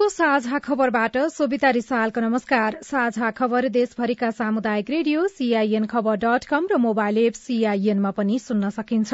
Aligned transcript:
सीआईएनको 0.00 0.08
साझा 0.08 0.58
खबरबाट 0.58 1.16
सोभिता 1.28 1.70
रिसालको 1.70 2.20
नमस्कार। 2.20 2.76
साझा 2.82 3.30
खबर 3.36 3.68
देशभरिका 3.68 4.30
सामुदायिक 4.32 4.90
रेडियो 4.90 5.26
सीआईएन 5.28 5.86
खबर 5.86 6.16
डट 6.16 6.44
कम 6.48 6.66
र 6.72 6.76
मोबाइल 6.80 7.18
एप 7.20 7.34
सीआईएनमा 7.36 8.10
पनि 8.16 8.38
सुन्न 8.40 8.70
सकिन्छ। 8.70 9.12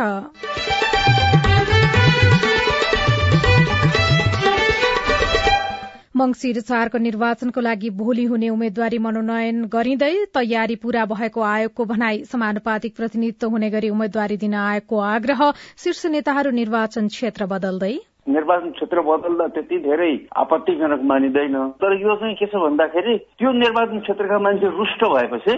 मंगिर 6.15 6.61
चारको 6.63 6.99
निर्वाचनको 7.03 7.61
लागि 7.61 7.91
भोलि 7.99 8.25
हुने 8.25 8.49
उम्मेद्वारी 8.49 8.99
मनोनयन 9.03 9.65
गरिँदै 9.69 10.15
तयारी 10.35 10.77
पूरा 10.79 11.05
भएको 11.11 11.41
आयोगको 11.45 11.85
भनाई 11.85 12.25
समानुपातिक 12.31 12.97
प्रतिनिधित्व 12.97 13.49
हुने 13.51 13.71
गरी 13.71 13.89
उम्मेद्वारी 13.91 14.37
दिन 14.39 14.55
आयोगको 14.63 15.07
आग्रह 15.13 15.51
शीर्ष 15.79 16.07
नेताहरू 16.15 16.51
निर्वाचन 16.63 17.09
क्षेत्र 17.17 17.55
बदल्दै 17.55 17.97
निर्वाचन 18.29 18.71
क्षेत्र 18.71 19.01
बदल्दा 19.09 19.47
त्यति 19.55 19.79
धेरै 19.79 20.13
आपत्तिजनक 20.37 21.03
मानिँदैन। 21.11 21.57
तर 21.83 21.93
यो 22.01 22.15
चाहिँ 22.17 22.35
के 22.35 22.47
छ 22.47 22.55
भन्दाखेरि 22.57 23.17
त्यो 23.39 23.53
निर्वाचन 23.53 24.01
क्षेत्रका 24.01 24.39
मान्छे 24.39 24.67
रुष्ट 24.79 25.05
भएपछि 25.05 25.55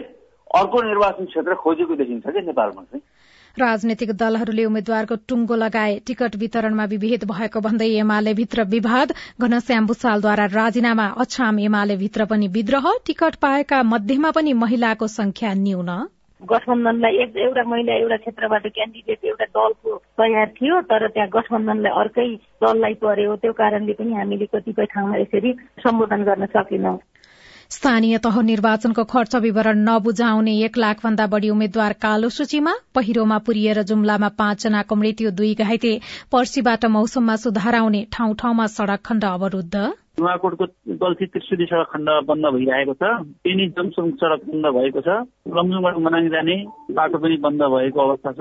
अर्को 0.51 0.83
निर्वाचन 0.83 1.25
क्षेत्र 1.25 1.55
खोजेको 1.55 1.95
देखिन्छ 1.97 2.27
कि 2.27 2.41
नेपालमा 2.47 2.83
चाहिँ। 2.83 3.03
राजनैतिक 3.57 4.11
दलहरूले 4.15 4.65
उम्मेद्वारको 4.65 5.17
टुङ्गो 5.29 5.57
लगाए 5.57 5.99
टिकट 6.07 6.37
वितरणमा 6.37 6.85
विभेद 6.85 7.25
भएको 7.25 7.61
भन्दै 7.61 7.89
एमाले 7.99 8.35
भित्र 8.35 8.65
विवाद 8.75 9.15
घनश्याम 9.41 9.87
भूषालद्वारा 9.87 10.47
राजीनामा 10.53 11.07
अछाम 11.19 11.59
एमाले 11.61 11.97
भित्र 11.97 12.25
पनि 12.25 12.49
विद्रोह 12.49 12.87
टिकट 13.07 13.35
पाएका 13.43 13.83
मध्येमा 13.83 14.31
पनि 14.31 14.53
महिलाको 14.63 15.07
संख्या 15.07 15.55
न्यून। 15.55 15.91
गठबन्धनलाई 16.43 17.17
एक 17.17 17.37
एउटा 17.37 17.63
महिला 17.63 17.95
एउटा 17.95 18.17
क्षेत्रबाट 18.17 18.67
क्यान्डिडेट 18.67 19.25
एउटा 19.25 19.45
दलको 19.55 19.97
तयार 20.19 20.47
थियो 20.57 20.81
तर 20.83 21.07
त्यहाँ 21.09 21.29
गठबन्धनलाई 21.33 21.93
अर्कै 22.01 22.29
दललाई 22.63 22.95
पर्यो 23.03 23.37
त्यो 23.37 23.53
कारणले 23.53 23.93
पनि 23.93 24.13
हामीले 24.15 24.47
कतिपय 24.53 24.85
ठाउँमा 24.95 25.17
यसरी 25.19 25.53
सम्बोधन 25.83 26.23
गर्न 26.23 26.47
सकेनौं। 26.55 26.97
स्थानीय 27.71 28.19
तह 28.19 28.41
निर्वाचनको 28.43 29.03
खर्च 29.05 29.35
विवरण 29.37 29.79
नबुझाउने 29.89 30.53
एक 30.65 30.77
लाख 30.79 31.03
भन्दा 31.05 31.27
बढ़ी 31.27 31.49
उम्मेद्वार 31.51 31.93
कालो 32.03 32.29
सूचीमा 32.29 32.73
पहिरोमा 32.95 33.39
पुरिएर 33.47 33.83
जुम्लामा 33.91 34.29
पाँचजनाको 34.39 34.97
मृत्यु 34.97 35.31
दुई 35.41 35.55
घाइते 35.57 35.93
पर्सीबाट 36.33 36.85
मौसममा 36.95 37.37
सुधार 37.37 37.75
आउने 37.75 38.01
ठाउँ 38.13 38.35
ठाउँमा 38.41 38.67
सड़क 38.69 39.05
खण्ड 39.07 39.25
अवरूद्ध। 39.25 39.75
नुवाकोटको 39.77 40.65
गल्ती 40.97 41.27
त्रिशुली 41.27 41.67
सड़क 41.67 41.89
खण्ड 41.93 42.09
बन्द 42.25 42.47
भइरहेको 42.57 42.95
छ। 42.95 43.13
पेनी 43.45 43.69
जमसुङ 43.77 44.11
सड़क 44.17 44.49
बन्द 44.49 44.67
भएको 44.79 45.01
छ। 45.01 45.21
लमजुङबाट 45.53 46.03
मनाङ 46.09 46.29
जाने 46.33 46.57
बाटो 46.97 47.19
पनि 47.21 47.37
बन्द 47.45 47.63
भएको 47.77 48.01
अवस्था 48.09 48.33
छ। 48.33 48.41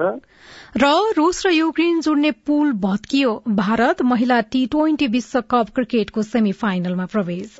र 0.80 0.94
रूस 1.20 1.46
र 1.46 1.52
युक्रेन 1.52 2.02
जोड्ने 2.02 2.32
पुल 2.48 2.72
भत्कियो। 2.82 3.40
भारत 3.60 4.02
महिला 4.08 4.42
टी 4.56 4.66
ट्वेन्टी 4.72 5.08
विश्वकप 5.20 5.76
क्रिकेटको 5.76 6.22
सेमी 6.34 6.52
फाइनलमा 6.64 7.06
प्रवेश। 7.12 7.60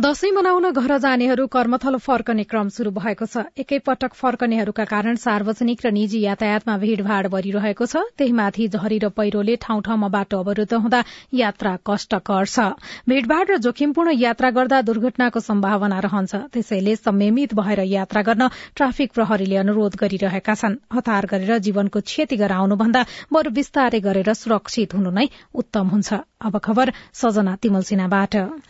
दशैं 0.00 0.30
मनाउन 0.32 0.70
घर 0.72 0.96
जानेहरू 0.98 1.46
कर्मथलो 1.46 1.98
फर्कने 2.00 2.44
क्रम 2.48 2.68
शुरू 2.72 2.90
भएको 2.90 3.26
छ। 3.26 3.42
एकै 3.60 3.78
पटक 3.84 4.14
फर्कनेहरूका 4.16 4.84
कारण 4.88 5.16
सार्वजनिक 5.20 5.84
र 5.84 5.90
निजी 5.92 6.20
यातायातमा 6.20 6.76
भीड़भाड़ 6.80 7.28
बढ़िरहेको 7.28 7.84
छ। 7.84 8.08
त्यहीमाथि 8.16 8.68
झरी 8.70 8.98
र 8.98 9.08
पहिरोले 9.12 9.56
ठाउँ 9.60 9.82
ठाउँमा 9.84 10.08
बाटो 10.08 10.38
अवरूद्ध 10.40 10.72
हुँदा 10.74 11.00
यात्रा 11.34 11.72
कष्टकर 11.84 12.46
छ। 12.46 12.80
भीड़भाड़ 13.04 13.44
र 13.50 13.56
जोखिमपूर्ण 13.60 14.16
यात्रा 14.16 14.50
गर्दा 14.50 14.80
दुर्घटनाको 14.88 15.40
सम्भावना 15.40 15.98
रहन्छ। 16.00 16.32
त्यसैले 16.48 16.96
संयमित 16.96 17.52
भएर 17.60 17.84
यात्रा 17.92 18.22
गर्न 18.24 18.48
ट्राफिक 18.72 19.12
प्रहरीले 19.12 19.56
अनुरोध 19.58 20.00
गरिरहेका 20.00 20.54
छन्। 20.54 20.80
हतार 20.96 21.28
गरेर 21.28 21.58
जीवनको 21.60 22.00
क्षति 22.00 22.40
गराउनु 22.40 22.80
भन्दा 22.80 23.04
बरू 23.28 23.52
विस्तारै 23.52 24.00
गरेर 24.00 24.32
सुरक्षित 24.32 24.96
हुनु 24.96 25.12
नै 25.12 25.28
उत्तम 25.52 25.92
हुन्छ। 25.92 26.24
अब 26.40 26.56
खबर 26.64 26.92
सजना 27.12 27.60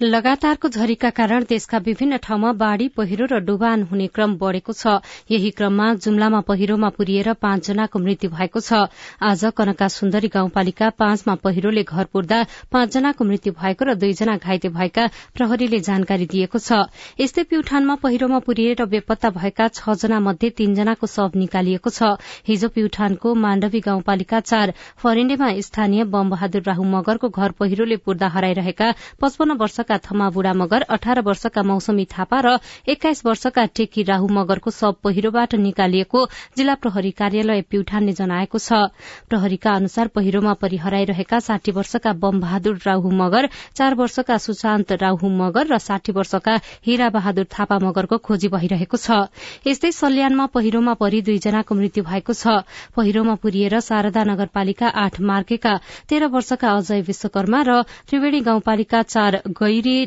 लगातारको 0.02 0.68
झरीका 0.68 1.10
कारण 1.20 1.44
देशका 1.48 1.78
विभिन्न 1.78 2.16
ठाउँमा 2.16 2.50
बाढ़ी 2.56 2.86
पहिरो 2.96 3.26
र 3.28 3.38
डुबान 3.44 3.82
हुने 3.82 4.06
क्रम 4.08 4.34
बढ़ेको 4.40 4.72
छ। 4.72 5.04
यही 5.30 5.50
क्रममा 5.52 5.92
जुम्लामा 6.00 6.40
पहिरोमा 6.48 6.88
पुरिएर 6.96 7.32
पाँचजनाको 7.36 7.98
मृत्यु 7.98 8.30
भएको 8.30 8.60
छ। 8.60 8.88
आज 9.20 9.44
कनका 9.52 9.88
सुन्दरी 9.90 10.28
गाउँपालिका 10.32 10.88
पाँचमा 10.96 11.34
पहिरोले 11.44 11.82
घर 11.84 12.04
पुर्दा 12.08 12.38
पाँचजनाको 12.72 13.24
मृत्यु 13.24 13.52
भएको 13.52 13.84
र 13.84 13.94
दुईजना 14.00 14.36
घाइते 14.38 14.68
भएका 14.70 15.04
प्रहरीले 15.36 15.80
जानकारी 15.84 16.26
दिएको 16.26 16.58
छ। 16.58 16.88
यस्तै 17.20 17.44
प्युठानमा 17.52 17.94
पहिरोमा 18.00 18.38
पुरिएर 18.40 18.84
बेपत्ता 18.86 19.30
भएका 19.36 19.68
छ 19.76 19.92
जना 20.00 20.20
मध्ये 20.20 20.50
तीनजनाको 20.56 21.06
शव 21.06 21.36
निकालिएको 21.36 21.90
छ। 21.90 22.16
हिजो 22.48 22.68
प्युठानको 22.70 23.34
माण्डवी 23.36 23.80
गाउँपालिका 23.82 24.40
चार 24.40 24.72
फरेण्डेमा 24.96 25.52
स्थानीय 25.68 26.04
बम 26.08 26.30
बहादुर 26.30 26.64
राहु 26.64 26.88
मगरको 26.88 27.28
घर 27.28 27.50
पहिरोले 27.60 28.00
पुर्दा 28.08 28.32
हराइरहेका 28.32 28.92
पचपन्न 29.20 29.60
वर्षका 29.60 30.00
थमा 30.00 30.32
बुढा 30.32 30.56
मगर 30.64 30.88
अठार 31.10 31.22
वर्षका 31.26 31.62
मौसमी 31.62 32.04
थापा 32.06 32.38
र 32.40 32.48
एक्काइस 32.86 33.24
वर्षका 33.26 33.64
टेकी 33.74 34.02
राहु 34.06 34.26
मगरको 34.30 34.70
शव 34.70 34.94
पहिरोबाट 35.02 35.54
निकालिएको 35.56 36.20
जिल्ला 36.56 36.74
प्रहरी 36.78 37.10
कार्यालय 37.18 37.62
प्युठानले 37.66 38.12
जनाएको 38.14 38.58
छ। 38.60 38.94
प्रहरीका 39.26 39.70
अनुसार 39.74 40.06
पहिरोमा 40.14 40.52
परि 40.54 40.76
हराइरहेका 40.78 41.38
साठी 41.40 41.72
वर्षका 41.74 42.12
बम 42.14 42.40
बहादुर 42.40 42.78
राहु 42.86 43.10
मगर 43.12 43.48
चार 43.74 43.94
वर्षका 43.94 44.36
सुशान्त 44.38 44.92
राहु 45.02 45.28
मगर 45.34 45.66
र 45.66 45.78
साठी 45.80 46.12
वर्षका 46.12 46.54
हिरा 46.86 47.08
बहादुर 47.10 47.46
थापा 47.50 47.78
मगरको 47.82 48.18
खोजी 48.20 48.48
भइरहेको 48.54 48.96
छ। 48.96 49.26
यस्तै 49.66 49.90
सल्यानमा 49.90 50.46
पहिरोमा 50.54 50.94
परि 50.94 51.22
दुईजनाको 51.26 51.74
मृत्यु 51.74 52.04
भएको 52.06 52.38
छ। 52.38 52.62
पहिरोमा 52.94 53.34
पुरिएर 53.42 53.80
शारदा 53.80 54.24
नगरपालिका 54.30 54.94
आठ 55.04 55.20
मार्केका 55.26 55.74
तेह्र 56.06 56.30
वर्षका 56.30 56.70
अजय 56.78 57.02
विश्वकर्मा 57.02 57.60
र 57.66 57.82
त्रिवेणी 58.06 58.40
गाउँपालिका 58.46 59.02
चार 59.10 59.42
गैरे 59.58 59.98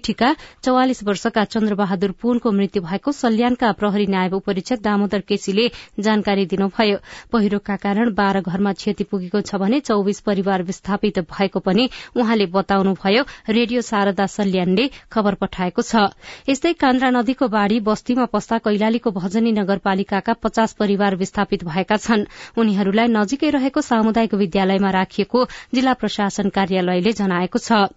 गिठीका 0.00 0.34
चौवालिस 0.64 1.02
वर्षका 1.04 1.44
चन्द्रबहादुर 1.52 2.12
पुनको 2.20 2.50
मृत्यु 2.52 2.82
भएको 2.82 3.12
सल्यानका 3.12 3.72
प्रहरी 3.76 4.06
नायब 4.08 4.34
उपरीक्षक 4.34 4.80
दामोदर 4.80 5.20
केसीले 5.28 5.66
जानकारी 6.00 6.46
दिनुभयो। 6.48 6.96
पहिरोका 7.32 7.76
कारण 7.76 8.12
बाह्र 8.16 8.40
घरमा 8.42 8.72
क्षति 8.72 9.04
पुगेको 9.04 9.40
छ 9.42 9.60
भने 9.60 9.80
चौविस 9.84 10.20
परिवार 10.24 10.62
विस्थापित 10.64 11.18
भएको 11.28 11.60
पनि 11.60 11.88
उहाँले 12.16 12.46
बताउनुभयो। 12.56 13.24
रेडियो 13.50 13.80
शारदा 13.82 14.26
सल्यानले 14.28 14.88
खबर 15.12 15.34
पठाएको 15.36 15.82
छ। 15.84 16.08
यस्तै 16.48 16.72
कान्द्रा 16.80 17.10
नदीको 17.12 17.48
बाढ़ी 17.50 17.80
बस्तीमा 17.84 18.24
पस्दा 18.32 18.58
कैलालीको 18.64 19.10
भजनी 19.12 19.52
नगरपालिकाका 19.52 20.32
पचास 20.40 20.72
परिवार 20.80 21.16
विस्थापित 21.16 21.64
भएका 21.64 21.96
छन्। 21.98 22.28
उनीहरूलाई 22.56 23.08
नजिकै 23.10 23.50
रहेको 23.52 23.80
सामुदायिक 23.84 24.34
विद्यालयमा 24.34 24.90
राखिएको 24.98 25.44
जिल्ला 25.74 25.94
प्रशासन 26.00 26.48
कार्यालयले 26.56 27.12
जनाएको 27.14 27.58
छ। 27.60 27.92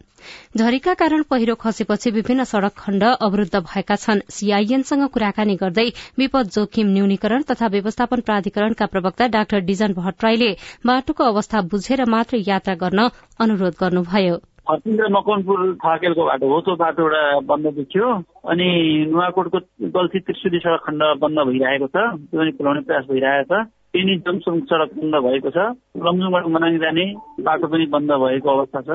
झरीका 0.57 0.93
कारण 0.93 1.21
पहिरो 1.29 1.55
खसेपछि 1.55 2.11
विभिन्न 2.11 2.43
सड़क 2.45 2.73
खण्ड 2.77 3.03
अवरूद्ध 3.03 3.55
भएका 3.57 3.95
छन्। 3.95 4.21
सीआईएनसँग 4.29 5.07
कुराकानी 5.09 5.55
गर्दै 5.55 5.87
विपद 6.19 6.49
जोखिम 6.55 6.87
न्यूनीकरण 6.93 7.41
तथा 7.51 7.67
व्यवस्थापन 7.75 8.21
प्राधिकरणका 8.21 8.85
प्रवक्ता 8.93 9.27
डाक्टर 9.35 9.59
डिजन 9.65 9.93
भट्टराईले 9.93 10.51
बाटोको 10.85 11.23
अवस्था 11.25 11.61
बुझेर 11.71 12.05
मात्र 12.09 12.37
यात्रा 12.47 12.75
गर्न 12.81 13.09
अनुरोध 13.39 13.73
गर्नुभयो। 13.81 14.37
फर्किँदा 14.63 15.07
मकनपुर 15.11 15.59
थाकेलको 15.75 16.25
बाटो 16.25 16.47
हो 16.47 16.59
त्यो 16.63 16.75
बाटो 16.79 17.03
एउटा 17.03 17.39
बन्द 17.47 17.67
देखियो। 17.75 18.07
अनि 18.47 18.67
नुवाकोटको 19.11 19.59
गल्ती 19.91 20.19
त्रिशुली 20.19 20.59
सड़क 20.63 20.81
खण्ड 20.87 21.03
बन्द 21.19 21.39
भइरहेको 21.47 21.87
छ। 21.87 21.97
त्यो 22.31 22.39
पनि 22.39 22.51
खुलाउने 22.55 22.81
प्रयास 22.87 23.05
भइरहेको 23.11 23.43
छ 23.51 23.67
पेनी 23.93 24.15
जमसुङ 24.25 24.59
सड़क 24.71 24.89
बन्द 24.95 25.15
भएको 25.25 25.49
छ। 25.51 25.57
लमजुङबाट 25.99 26.45
मनाङ 26.55 26.77
जाने 26.79 27.05
बाटो 27.43 27.67
पनि 27.67 27.85
बन्द 27.91 28.11
भएको 28.23 28.49
अवस्था 28.49 28.79
छ। 28.87 28.89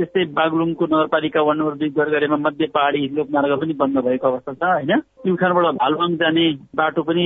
त्यस्तै 0.00 0.24
बागलुङको 0.32 0.84
नगरपालिका 0.86 1.40
वार्ड 1.44 1.58
नम्बर 1.60 1.74
दुई 1.76 1.88
गरगरेमा 1.96 2.36
मध्य 2.40 2.66
पहाडी 2.74 3.00
लोकमार्ग 3.16 3.52
पनि 3.60 3.74
बन्द 3.80 3.98
भएको 4.06 4.26
अवस्था 4.26 4.52
छ 4.52 4.62
होइन? 4.64 4.92
प्युखानबाट 5.24 5.76
भालुवाङ 5.76 6.16
जाने 6.16 6.44
बाटो 6.80 7.02
पनि 7.04 7.24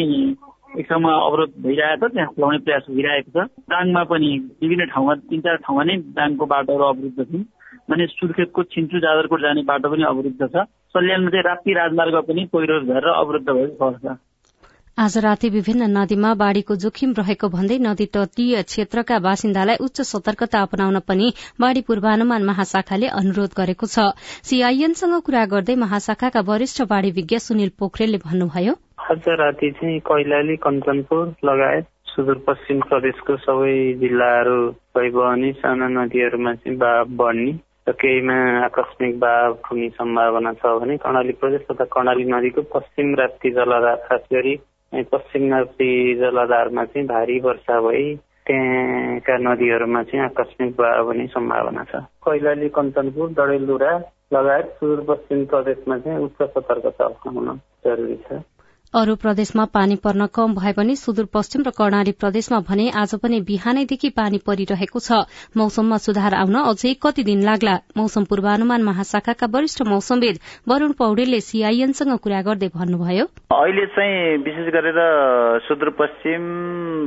एक 0.79 0.87
समय 0.87 1.13
अवरोध 1.27 1.51
भइरहेको 1.63 2.09
छ 2.09 2.13
त्यहाँ 2.13 2.33
खुलाउने 2.35 2.59
प्रयास 2.67 2.87
भइरहेको 2.91 3.31
छ। 3.31 3.47
दाङमा 3.71 4.03
पनि 4.11 4.31
विभिन्न 4.63 4.87
ठाउँमा 4.91 5.15
तिन 5.31 5.41
चार 5.41 5.57
ठाउँमा 5.63 5.83
नै 5.85 5.97
दाङको 6.19 6.45
बाटोहरू 6.55 6.85
अवरुद्ध 6.85 7.23
छन्। 7.23 7.47
भने 7.91 8.07
सुर्खेतको 8.11 8.63
छिन्चु 8.75 8.99
जाजरकोट 8.99 9.41
जाने 9.41 9.63
बाटो 9.71 9.91
पनि 9.91 10.03
अवरुद्ध 10.11 10.43
छ। 10.43 10.67
सल्यानमा 10.95 11.31
चाहिँ 11.31 11.45
राप्ती 11.45 11.75
राजमार्ग 11.75 12.17
पनि 12.27 12.45
पहिरो 12.53 12.81
झरेर 12.81 13.09
अवरुद्ध 13.15 13.49
भएको 13.51 13.85
अवस्था। 13.87 14.13
आज 14.99 15.17
राति 15.19 15.49
विभिन्न 15.51 15.87
नदीमा 15.91 16.33
बाढ़ीको 16.35 16.75
जोखिम 16.77 17.13
रहेको 17.13 17.49
भन्दै 17.51 17.77
नदी 17.83 18.05
तटीय 18.09 18.63
क्षेत्रका 18.65 19.19
बासिन्दालाई 19.21 19.77
उच्च 19.83 20.01
सतर्कता 20.03 20.59
अपनाउन 20.63 20.99
पनि 21.09 21.31
बाढ़ी 21.61 21.81
पूर्वानुमान 21.81 22.45
महाशाखाले 22.45 23.07
अनुरोध 23.13 23.57
गरेको 23.57 23.87
छ। 23.87 24.05
सीआईएनसँग 24.47 25.15
कुरा 25.21 25.45
गर्दै 25.51 25.75
महाशाखाका 25.77 26.41
वरिष्ठ 26.47 26.83
बाढ़ी 26.87 27.11
विज्ञ 27.11 27.39
सुनिल 27.41 27.71
पोखरेलले 27.75 28.19
भन्नुभयो। 28.23 28.75
आज 29.11 29.27
राति 29.41 29.71
चाहिँ 29.73 29.99
कैलाली 30.07 30.57
कञ्चनपुर 30.63 31.35
लगायत 31.45 31.87
सुदूरपश्चिम 32.09 32.81
प्रदेशको 32.87 33.37
सबै 33.45 33.75
जिल्लाहरू 34.01 34.59
भइबहने 34.95 35.51
साना 35.59 35.89
नदीहरूमा 35.97 36.53
चाहिँ 36.55 36.77
बाब 36.79 37.17
बढ्ने 37.19 37.53
र 37.89 37.93
केहीमा 38.01 38.37
आकस्मिक 38.61 39.19
बाब 39.19 39.59
ठुङ्ने 39.65 39.89
सम्भावना 39.99 40.53
छ 40.63 40.73
भने 40.79 40.97
कर्णाली 41.03 41.33
प्रदेश 41.43 41.67
तथा 41.73 41.85
कर्णाली 41.97 42.25
नदीको 42.31 42.63
पश्चिम 42.71 43.15
राप्ती 43.21 43.51
जलाधार 43.59 43.99
खास 44.07 44.25
गरी 44.33 44.55
पश्चिम 45.03 45.55
राप्ती 45.55 46.15
जलाधारमा 46.15 46.85
चाहिँ 46.85 47.07
भारी 47.07 47.41
वर्षा 47.41 47.81
भई 47.81 48.15
त्यहाँका 48.47 49.37
नदीहरूमा 49.39 50.03
चाहिँ 50.03 50.25
आकस्मिक 50.25 50.71
बाढ 50.77 51.01
हुने 51.01 51.27
सम्भावना 51.27 51.85
छ। 51.85 51.97
कैलाली 51.97 52.69
कञ्चनपुर 52.69 53.29
डडेलधुरा 53.31 53.93
लगायत 54.33 54.67
सुदूरपश्चिम 54.81 55.45
प्रदेशमा 55.45 55.99
चाहिँ 55.99 56.19
उच्च 56.19 56.43
सतर्कता 56.43 57.05
अप्नाउन 57.05 57.61
जरुरी 57.85 58.17
छ। 58.17 58.43
अरू 58.95 59.15
प्रदेशमा 59.17 59.65
पानी 59.75 59.95
पर्न 60.03 60.27
कम 60.31 60.53
भए 60.55 60.73
पनि 60.73 60.95
सुदूरपश्चिम 60.97 61.63
र 61.67 61.71
कर्णाली 61.75 62.13
प्रदेशमा 62.15 62.59
भने 62.69 62.85
आज 62.95 63.15
पनि 63.19 63.41
बिहानैदेखि 63.43 64.11
पानी 64.15 64.39
परिरहेको 64.47 65.01
छ। 65.01 65.19
मौसममा 65.59 65.97
सुधार 65.99 66.35
आउन 66.35 66.55
अझै 66.63 66.93
कति 67.03 67.25
दिन 67.27 67.43
लाग्ला? 67.43 67.75
मौसम 67.99 68.25
पूर्वानुमान 68.31 68.83
महाशाखाका 68.85 69.47
वरिष्ठ 69.51 69.83
मौसमविद 69.91 70.39
वरूण 70.71 70.93
पौडेलले 70.95 71.41
सीआईएनसँग 71.43 72.15
कुरा 72.23 72.41
गर्दै 72.47 72.71
भन्नुभयो। 72.71 73.27
अहिले 73.51 73.87
चाहिँ 73.99 74.39
विशेष 74.47 74.71
गरेर 74.79 75.01
सुदूरपश्चिम 75.67 76.43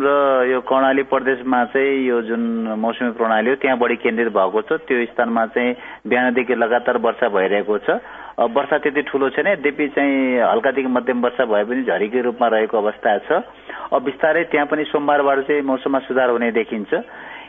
र 0.03 0.11
यो 0.51 0.59
कर्णाली 0.67 1.03
प्रदेशमा 1.07 1.63
चाहिँ 1.71 1.95
यो 2.03 2.21
जुन 2.27 2.43
मौसमी 2.83 3.11
प्रणाली 3.15 3.49
हो 3.49 3.55
त्यहाँ 3.63 3.79
बढी 3.79 3.95
केन्द्रित 4.03 4.35
भएको 4.35 4.61
छ। 4.67 4.83
त्यो 4.83 5.05
स्थानमा 5.15 5.45
चाहिँ 5.55 5.75
बिहानदेखि 6.03 6.55
लगातार 6.59 6.97
वर्षा 6.99 7.27
भइरहेको 7.31 7.77
छ। 7.87 7.99
वर्षा 8.37 8.77
त्यति 8.77 9.01
ठुलो 9.01 9.29
छैन 9.33 9.47
यद्यपि 9.47 9.87
चाहिँ 9.97 10.45
हल्कादेखि 10.45 10.87
मध्यम 10.87 11.21
वर्षा 11.21 11.45
भए 11.49 11.63
पनि 11.65 11.83
झरीकै 11.83 12.21
रूपमा 12.21 12.47
रहेको 12.47 12.77
अवस्था 12.77 13.17
छ। 13.25 13.41
अब 13.89 14.01
बिस्तारै 14.05 14.43
त्यहाँ 14.53 14.67
पनि 14.69 14.83
सोमबारबाट 14.93 15.39
चाहिँ 15.47 15.61
मौसममा 15.65 15.99
सुधार 16.05 16.29
हुने 16.29 16.51
देखिन्छ। 16.53 16.93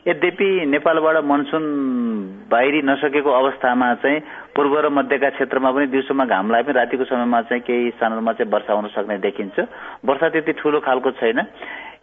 यद्यपि 0.08 0.49
नेपालबाट 0.64 1.17
मनसुन 1.29 1.64
बाहिरी 2.49 2.81
नसकेको 2.88 3.31
अवस्थामा 3.31 3.94
चाहिँ 4.00 4.20
पूर्व 4.56 4.79
र 4.81 4.88
मध्यका 4.88 5.29
क्षेत्रमा 5.37 5.70
पनि 5.76 5.87
दिउँसोमा 5.93 6.25
घाम 6.25 6.50
लागे 6.50 6.64
पनि 6.64 6.79
रातिको 6.81 7.05
समयमा 7.05 7.41
चाहिँ 7.52 7.62
केही 7.69 7.91
स्थानहरूमा 7.93 8.32
चाहिँ 8.32 8.49
वर्षा 8.49 8.73
हुन 8.73 8.88
सक्ने 8.96 9.19
देखिन्छ। 9.20 9.56
वर्षा 10.08 10.29
त्यति 10.32 10.52
ठुलो 10.56 10.81
खालको 10.81 11.11
छैन। 11.20 11.44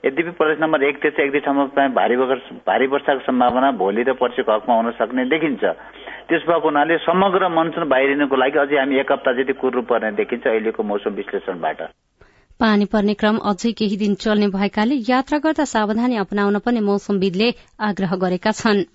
यद्यपि 0.05 0.31
प्रदेश 0.37 0.57
नम्बर 0.61 0.83
एक 0.83 1.01
त्यसै 1.01 1.23
एक 1.23 1.31
दुई 1.31 1.41
ठाउँमा 1.41 1.87
भारी 1.97 2.15
भारी 2.61 2.87
वर्षाको 2.87 3.25
सम्भावना 3.25 3.71
भोलि 3.81 4.03
र 4.03 4.13
पर्सिको 4.13 4.51
हकमा 4.53 4.75
हुन 4.75 4.91
सक्ने 5.01 5.25
देखिन्छ। 5.25 5.63
त्यस 6.29 6.41
भएको 6.41 6.67
हुनाले 6.67 6.97
समग्र 6.97 7.47
मनसुन 7.49 7.83
बाहिरिनुको 7.89 8.35
लागि 8.35 8.57
अझै 8.59 8.77
हामी 8.77 8.99
एक 8.99 9.11
हप्ता 9.11 9.31
जति 9.37 9.53
कुर्नु 9.61 9.81
पर्ने 9.85 10.11
देखिन्छ 10.17 10.47
अहिलेको 10.47 10.83
मौसम 10.83 11.13
विश्लेषणबाट। 11.15 11.81
पानी 12.59 12.85
पर्ने 12.89 13.13
क्रम 13.13 13.37
अझै 13.51 13.71
केही 13.77 13.97
दिन 13.97 14.15
चल्ने 14.23 14.47
भएकाले 14.49 14.95
यात्रा 15.09 15.37
गर्दा 15.45 15.65
सावधानी 15.69 16.17
अपनाउन 16.17 16.59
पनि 16.65 16.79
मौसमविदले 16.89 17.53
आग्रह 17.89 18.15
गरेका 18.17 18.51
छनृ। 18.51 18.94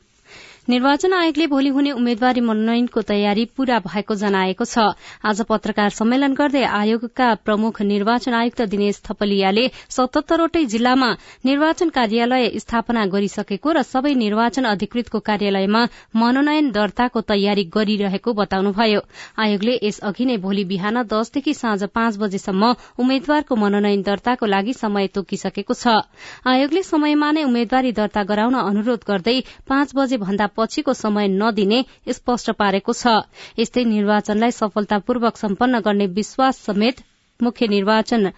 निर्वाचन 0.70 1.12
आयोगले 1.12 1.46
भोलि 1.50 1.68
हुने 1.74 1.90
उम्मेद्वारी 1.90 2.40
मनोनयनको 2.40 3.02
तयारी 3.02 3.44
पूरा 3.58 3.78
भएको 3.82 4.14
जनाएको 4.14 4.64
छ। 4.64 4.94
आज 5.26 5.40
पत्रकार 5.42 5.90
सम्मेलन 5.90 6.34
गर्दै 6.38 6.62
आयोगका 6.62 7.28
प्रमुख 7.42 7.80
निर्वाचन 7.82 8.34
आयुक्त 8.40 8.62
दिनेश 8.70 9.00
थपलियाले 9.02 9.64
सतहत्तरवटै 9.90 10.64
जिल्लामा 10.70 11.08
निर्वाचन 11.44 11.88
कार्यालय 11.90 12.46
स्थापना 12.62 13.06
गरिसकेको 13.14 13.72
र 13.72 13.82
सबै 13.82 14.12
निर्वाचन 14.14 14.68
अधिकृतको 14.70 15.18
कार्यालयमा 15.30 15.82
मनोनयन 16.14 16.70
दर्ताको 16.70 17.20
तयारी 17.32 17.64
गरिरहेको 17.74 18.36
बताउनुभयो। 18.38 19.00
आयोगले 19.42 19.74
यसअघि 19.82 20.24
नै 20.24 20.36
भोलि 20.38 20.64
बिहान 20.70 21.02
दसदेखि 21.10 21.54
साँझ 21.54 21.90
पाँच 21.90 22.22
बजेसम्म 22.22 22.70
उम्मेद्वारको 23.00 23.56
मनोनयन 23.56 24.06
दर्ताको 24.06 24.52
लागि 24.54 24.78
समय 24.78 25.10
तोकिसकेको 25.18 25.74
छ। 25.74 25.98
आयोगले 26.46 26.86
समयमा 26.92 27.34
नै 27.34 27.44
उम्मेद्वारी 27.50 27.92
दर्ता 27.98 28.26
गराउन 28.30 28.62
अनुरोध 28.62 29.10
गर्दै 29.10 29.38
पाँच 29.66 29.98
बजे 29.98 30.22
भन्दा 30.26 30.50
पछिको 30.60 30.94
समय 30.96 31.28
नदिने 31.34 31.84
स्पष्ट 32.12 32.50
पारेको 32.56 32.92
छ। 32.94 33.18
यस्तै 33.58 33.84
निर्वाचनलाई 33.90 34.50
सफलतापूर्वक 34.54 35.36
सम्पन्न 35.38 35.80
गर्ने 35.82 36.06
विश्वास 36.16 36.64
समेत 36.66 37.06
मुख्य 37.40 37.66
निर्वाचन 37.68 38.32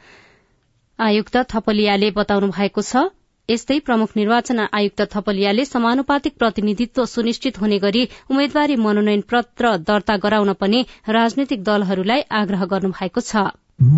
आयुक्त 0.98 1.36
थपलियाले 1.50 2.10
बताउनु 2.12 2.48
भएको 2.52 2.82
छ। 2.84 3.10
यस्तै 3.48 3.78
प्रमुख 3.80 4.10
निर्वाचन 4.16 4.58
आयुक्त 4.72 5.02
थपलियाले 5.12 5.64
समानुपातिक 5.64 6.36
प्रतिनिधित्व 6.38 7.04
सुनिश्चित 7.06 7.60
हुने 7.60 7.78
गरी 7.78 8.04
उम्मेद्वारी 8.30 8.76
मनोनयन 8.78 9.26
पत्र 9.30 9.76
दर्ता 9.82 10.16
गराउन 10.19 10.52
पनि 10.60 10.84
राजनैतिक 11.10 11.64
दलहरूलाई 11.64 12.24
आग्रह 12.38 12.64
गर्नु 12.72 12.94
भएको 12.94 13.20
छ। 13.22 13.46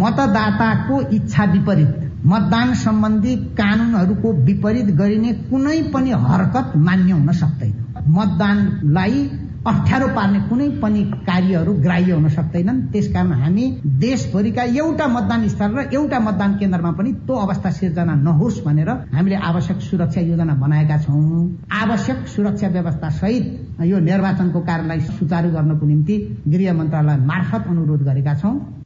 मतदाताको 0.00 1.00
इच्छा 1.12 1.52
विपरीत। 1.52 2.13
मतदान 2.26 2.74
सम्बन्धी 2.74 3.36
कानूनहरूको 3.56 4.32
विपरीत 4.44 4.90
गरिने 4.96 5.32
कुनै 5.48 5.80
पनि 5.94 6.10
हरकत 6.10 6.76
मान्य 6.76 7.12
हुन 7.12 7.32
सक्दैन। 7.32 7.72
मतदानलाई 8.08 9.18
अप्ठ्यारो 9.66 10.06
पार्ने 10.08 10.40
कुनै 10.48 10.68
पनि 10.80 11.02
कार्यहरू 11.26 11.72
ग्राह्य 11.82 12.12
हुन 12.12 12.28
सक्दैनन्। 12.28 12.80
त्यसकारण 12.92 13.32
हामी 13.32 13.64
देशभरिका 14.00 14.62
एउटा 14.76 15.06
मतदान 15.08 15.48
स्थल 15.48 15.76
र 15.76 15.88
एउटा 15.94 16.18
मतदान 16.20 16.52
केन्द्रमा 16.58 16.90
पनि 16.92 17.12
त्यो 17.24 17.34
अवस्था 17.36 17.70
सिर्जना 17.70 18.14
नहोस् 18.14 18.62
भनेर 18.64 18.90
हामीले 19.14 19.36
आवश्यक 19.50 19.80
सुरक्षा 19.80 20.20
योजना 20.20 20.54
बनाएका 20.54 20.98
छौँ। 20.98 21.48
आवश्यक 21.72 22.26
सुरक्षा 22.28 22.68
व्यवस्था 22.68 23.08
सहित 23.20 23.44
यो 23.82 23.98
निर्वाचनको 24.00 24.60
कार्यलाई 24.60 25.00
सुचारू 25.12 25.50
गर्नको 25.50 25.86
निम्ति 25.86 26.16
गृह 26.48 26.72
मन्त्रालय 26.72 27.16
मार्फत 27.26 27.68
अनुरोध 27.68 28.02
गरेका 28.04 28.34
छौं। 28.34 28.83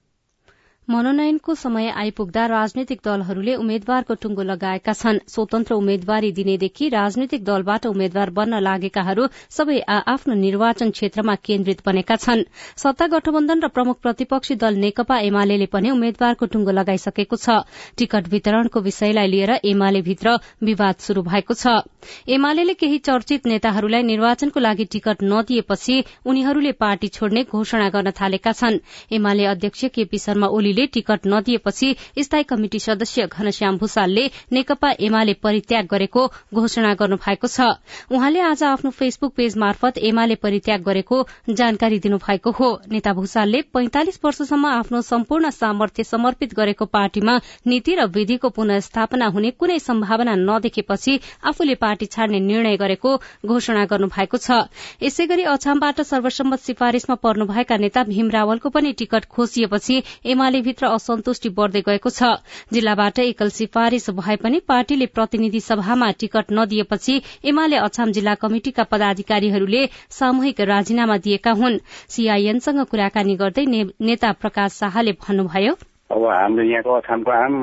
मनोनयनको 0.89 1.55
समय 1.55 1.89
आइपुग्दा 1.93 2.45
राजनैतिक 2.47 3.01
दलहरूले 3.05 3.55
उम्मेद्वारको 3.55 4.15
टुङ्गो 4.21 4.43
लगाएका 4.43 4.93
छन्। 4.93 5.19
स्वतन्त्र 5.29 5.75
उम्मेद्वारी 5.75 6.31
दिनेदेखि 6.33 6.89
राजनैतिक 6.89 7.45
दलबाट 7.45 7.87
उम्मेद्वार 7.87 8.31
बन्न 8.39 8.61
लागेकाहरू 8.65 9.27
सबै 9.57 9.77
आफ्नो 9.87 10.35
निर्वाचन 10.35 10.91
क्षेत्रमा 10.91 11.35
केन्द्रित 11.45 11.83
बनेका 11.87 12.17
छन्। 12.17 12.45
सत्ता 12.77 13.07
गठबन्धन 13.07 13.61
र 13.61 13.69
प्रमुख 13.69 14.01
प्रतिपक्षी 14.01 14.55
दल 14.57 14.81
नेकपा 14.81 15.19
एमाले 15.29 15.67
पनि 15.67 15.91
उम्मेद्वारको 15.91 16.47
टुङ्गो 16.47 16.73
लगाइसकेको 16.73 17.37
छ। 17.37 17.59
टिकट 17.99 18.33
वितरणको 18.33 18.81
विषयलाई 18.81 19.29
लिएर 19.29 19.53
एमाले 19.69 20.03
भित्र 20.09 20.39
विवाद 20.65 21.05
शुरू 21.05 21.27
भएको 21.29 21.55
छ। 21.55 21.85
एमाले 22.33 22.75
केही 22.81 22.99
चर्चित 23.05 23.47
नेताहरूलाई 23.47 24.09
निर्वाचनको 24.09 24.61
लागि 24.61 24.89
टिकट 24.97 25.29
नदिएपछि 25.35 26.01
उनीहरूले 26.25 26.73
पार्टी 26.81 27.09
छोड्ने 27.13 27.45
घोषणा 27.45 27.93
गर्न 27.93 28.17
थालेका 28.17 28.57
छन्। 28.57 28.81
एमाले 29.13 29.45
अध्यक्ष 29.53 29.85
केपी 29.93 30.25
शर्मा 30.25 30.47
ओली 30.49 30.77
पार्टीले 30.79 30.87
टिकट 30.87 31.27
नदिएपछि 31.27 31.95
स्थायी 32.19 32.45
कमिटी 32.45 32.79
सदस्य 32.79 33.27
घनश्याम 33.29 33.79
भूषालले 33.79 34.25
नेकपा 34.53 34.91
एमाले 35.01 35.35
परित्याग 35.35 35.87
गरेको 35.91 36.27
घोषणा 36.55 36.95
गर्नु 36.95 37.17
भएको 37.19 37.49
छ। 37.49 37.61
उहाँले 38.11 38.41
आज 38.41 38.63
आफ्नो 38.65 38.91
फेसबुक 38.91 39.33
पेज 39.35 39.57
मार्फत 39.59 39.99
एमाले 40.01 40.35
परित्याग 40.37 40.83
गरेको 40.83 41.17
जानकारी 41.51 41.99
दिनुभएको 41.99 42.51
हो। 42.51 42.69
नेता 42.91 43.13
भूषालले 43.13 43.63
पैंतालिस 43.75 44.19
वर्षसम्म 44.25 44.67
आफ्नो 44.69 45.01
सम्पूर्ण 45.03 45.51
सामर्थ्य 45.51 46.05
समर्पित 46.05 46.55
गरेको 46.55 46.85
पार्टीमा 46.87 47.35
नीति 47.67 47.95
र 47.95 48.07
विधिको 48.09 48.49
पुनस्थापना 48.51 49.27
हुने 49.29 49.51
कुनै 49.59 49.79
सम्भावना 49.81 50.35
नदेखेपछि 50.39 51.19
आफूले 51.45 51.75
पार्टी 51.75 52.07
छाड्ने 52.07 52.41
निर्णय 52.41 52.77
गरेको 52.77 53.17
घोषणा 53.47 53.85
गर्नु 53.85 54.07
भएको 54.09 54.39
छ। 54.39 54.63
यसै 55.03 55.27
गरी 55.27 55.43
अछामबाट 55.49 56.01
सर्वसम्मत 56.03 56.61
सिफारिशमा 56.61 57.15
पर्नुभएका 57.19 57.77
नेता 57.79 58.05
भीम 58.05 58.31
रावलको 58.31 58.69
पनि 58.71 58.93
टिकट 58.99 59.25
खोसिएपछि 59.27 60.03
एमाले 60.27 60.61
भित्र 60.69 60.87
असन्तुष्टि 60.95 61.49
बढ़दै 61.59 61.83
गएको 61.87 62.11
छ। 62.11 62.31
जिल्लाबाट 62.73 63.19
एकल 63.21 63.49
सिफारिश 63.59 64.09
भए 64.19 64.37
पनि 64.45 64.61
पार्टीले 64.69 65.07
प्रतिनिधि 65.17 65.61
सभामा 65.63 66.11
टिकट 66.21 66.53
नदिएपछि 66.53 67.21
एमाले 67.47 67.77
अछाम 67.81 68.13
जिल्ला 68.13 68.35
कमिटिका 68.43 68.85
पदाधिकारीहरूले 68.93 69.83
सामूहिक 70.19 70.61
राजीनामा 70.69 71.17
दिएका 71.27 71.53
हुन्। 71.61 71.79
सीआईएनसँग 72.11 72.85
कुराकानी 72.91 73.37
गर्दै 73.37 73.65
नेता 74.03 74.33
प्रकाश 74.43 74.73
शाहले 74.79 75.13
भन्नुभयो 75.23 75.75
अब 76.11 76.25
हाम्रो 76.25 76.65
यहाँको 76.65 76.93
अछामको 76.95 77.31
आम 77.31 77.55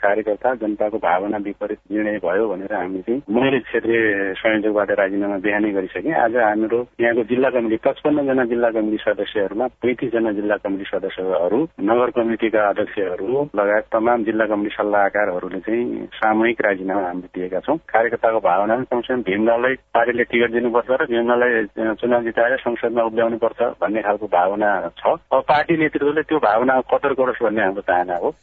कार्यकर्ता 0.00 0.54
जनताको 0.60 0.98
भावना 0.98 1.36
विपरीत 1.44 1.78
निर्णय 1.92 2.16
भयो 2.24 2.48
भनेर 2.48 2.72
हामी 2.72 3.00
चाहिँ 3.04 3.20
मैले 3.28 3.58
क्षेत्रीय 3.60 4.32
संयोजकबाट 4.40 4.90
राजीनामा 5.00 5.36
बिहानै 5.44 5.70
गरिसकेँ। 5.76 6.14
आज 6.16 6.36
हाम्रो 6.36 6.78
यहाँको 7.00 7.22
जिल्ला 7.30 7.50
कमिटी 7.52 7.76
पचपन्नजना 7.84 8.44
जिल्ला 8.48 8.70
कमिटी 8.76 8.96
सदस्यहरूमा 9.04 9.66
पैँतिसजना 9.84 10.32
जिल्ला 10.38 10.56
कमिटी 10.64 10.84
सदस्यहरू 10.88 11.60
नगर 11.90 12.10
कमिटिका 12.16 12.62
अध्यक्षहरू 12.68 13.44
लगायत 13.60 13.84
तमाम 13.92 14.24
जिल्ला 14.24 14.46
कमिटी 14.46 14.74
सल्लाहकारहरूले 14.76 15.60
चाहिँ 15.68 16.08
सामूहिक 16.16 16.60
राजीनामा 16.66 17.06
हामीले 17.06 17.28
दिएका 17.36 17.60
छौँ। 17.60 17.76
कार्यकर्ताको 17.92 18.40
भावना 18.40 18.76
कमसेकम 18.88 19.22
भीमलाललाई 19.28 19.74
पार्टीले 19.92 20.24
टिकट 20.32 20.50
दिनुपर्छ 20.56 20.90
र 20.96 21.10
भीमलाललाई 21.12 21.94
चुनाव 22.00 22.24
जिताएर 22.24 22.56
संसदमा 22.64 23.02
उभ्याउनु 23.12 23.38
पर्छ 23.44 23.60
भन्ने 23.84 24.02
खालको 24.08 24.26
भावना 24.32 24.72
छ। 24.96 25.16
अब 25.28 25.44
पार्टी 25.52 25.76
नेतृत्वले 25.76 26.22
त्यो 26.24 26.38
भावना 26.48 26.80
कदर 26.88 27.12
गरोस् 27.20 27.42
भन्ने 27.44 27.64
हाम्रो 27.66 27.82
चाहना 27.82 28.16
हो 28.24 28.34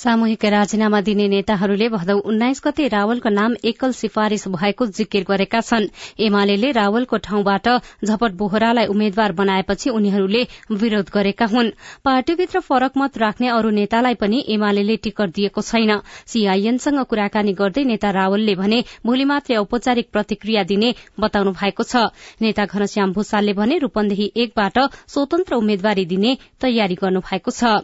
सामूहिक 0.00 0.44
राजीनामा 0.46 1.00
दिने 1.06 1.26
नेताहरूले 1.28 1.88
भदौ 1.90 2.14
उन्नाइस 2.24 2.60
गते 2.64 2.86
रावलको 2.88 3.30
नाम 3.30 3.56
एकल 3.64 3.92
सिफारिश 3.92 4.46
भएको 4.50 4.86
जिकिर 4.88 5.24
गरेका 5.28 5.60
छन्। 5.60 5.88
एमाले 6.18 6.70
रावलको 6.72 7.16
ठाउँबाट 7.26 7.68
झपट 8.04 8.32
बोहरालाई 8.40 8.86
उम्मेद्वार 8.86 9.32
बनाएपछि 9.40 9.90
उनीहरूले 9.90 10.42
विरोध 10.74 11.10
गरेका 11.14 11.46
हुन्। 11.46 11.70
पार्टीभित्र 12.04 12.60
फरक 12.60 12.96
मत 12.96 13.18
राख्ने 13.18 13.48
अरू 13.50 13.70
नेतालाई 13.70 14.14
पनि 14.14 14.44
एमाले 14.48 14.96
टिकट 14.98 15.36
दिएको 15.36 15.62
छैन। 15.62 15.92
सीआईएनसँग 16.26 17.04
कुराकानी 17.04 17.52
गर्दै 17.60 17.84
नेता 17.84 18.10
रावलले 18.10 18.54
भने 18.54 18.82
भोलि 19.04 19.24
मात्रै 19.26 19.56
औपचारिक 19.58 20.10
प्रतिक्रिया 20.12 20.64
दिने 20.64 20.94
बताउनु 21.20 21.52
भएको 21.52 21.82
छ। 21.84 22.08
नेता 22.40 22.64
घनश्याम 22.66 23.12
भूषालले 23.12 23.52
भने 23.52 23.78
रूपन्देही 23.78 24.32
एकबाट 24.36 24.78
स्वतन्त्र 25.08 25.54
उम्मेद्वारी 25.56 26.04
दिने 26.06 26.36
तयारी 26.60 26.94
गर्नु 26.96 27.28
भएको 27.30 27.50
छ। 27.52 27.78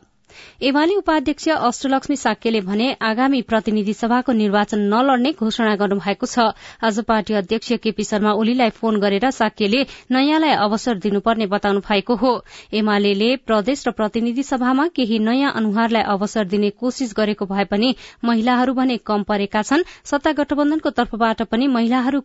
एमाले 0.63 0.95
उपाध्यक्ष 0.97 1.49
अष्टलक्ष्मी 1.49 2.17
साक्यले 2.17 2.61
भने 2.61 2.93
आगामी 3.03 3.41
प्रतिनिधि 3.43 3.93
सभाको 3.95 4.33
निर्वाचन 4.33 4.81
नलड्ने 4.93 5.33
घोषणा 5.33 5.75
गर्नुभएको 5.77 6.27
छ। 6.27 6.47
आज 6.83 7.01
पार्टी 7.05 7.35
अध्यक्ष 7.35 7.73
केपी 7.83 8.05
शर्मा 8.05 8.33
ओलीलाई 8.35 8.71
फोन 8.73 9.01
गरेर 9.01 9.31
साक्यले 9.33 9.83
नयाँलाई 10.11 10.55
अवसर 10.59 10.99
दिनुपर्ने 10.99 11.47
बताउनु 11.47 11.81
भएको 11.81 12.15
हो। 12.17 12.33
एमाले 12.73 13.35
प्रदेश 13.47 13.85
र 13.89 13.91
प्रतिनिधि 13.93 14.43
सभामा 14.43 14.87
केही 14.97 15.19
नयाँ 15.21 15.53
अनुहारलाई 15.53 16.03
अवसर 16.09 16.45
दिने 16.47 16.71
कोशिश 16.73 17.13
गरेको 17.17 17.47
भए 17.47 17.65
पनि 17.65 17.95
महिलाहरू 18.25 18.73
भने 18.75 18.97
कम 19.07 19.23
परेका 19.23 19.63
छन्। 19.63 19.85
सत्ता 20.05 20.33
गठबन्धनको 20.33 20.91
तर्फबाट 20.93 21.43
पनि 21.43 21.67
महिलाहरू 21.69 22.23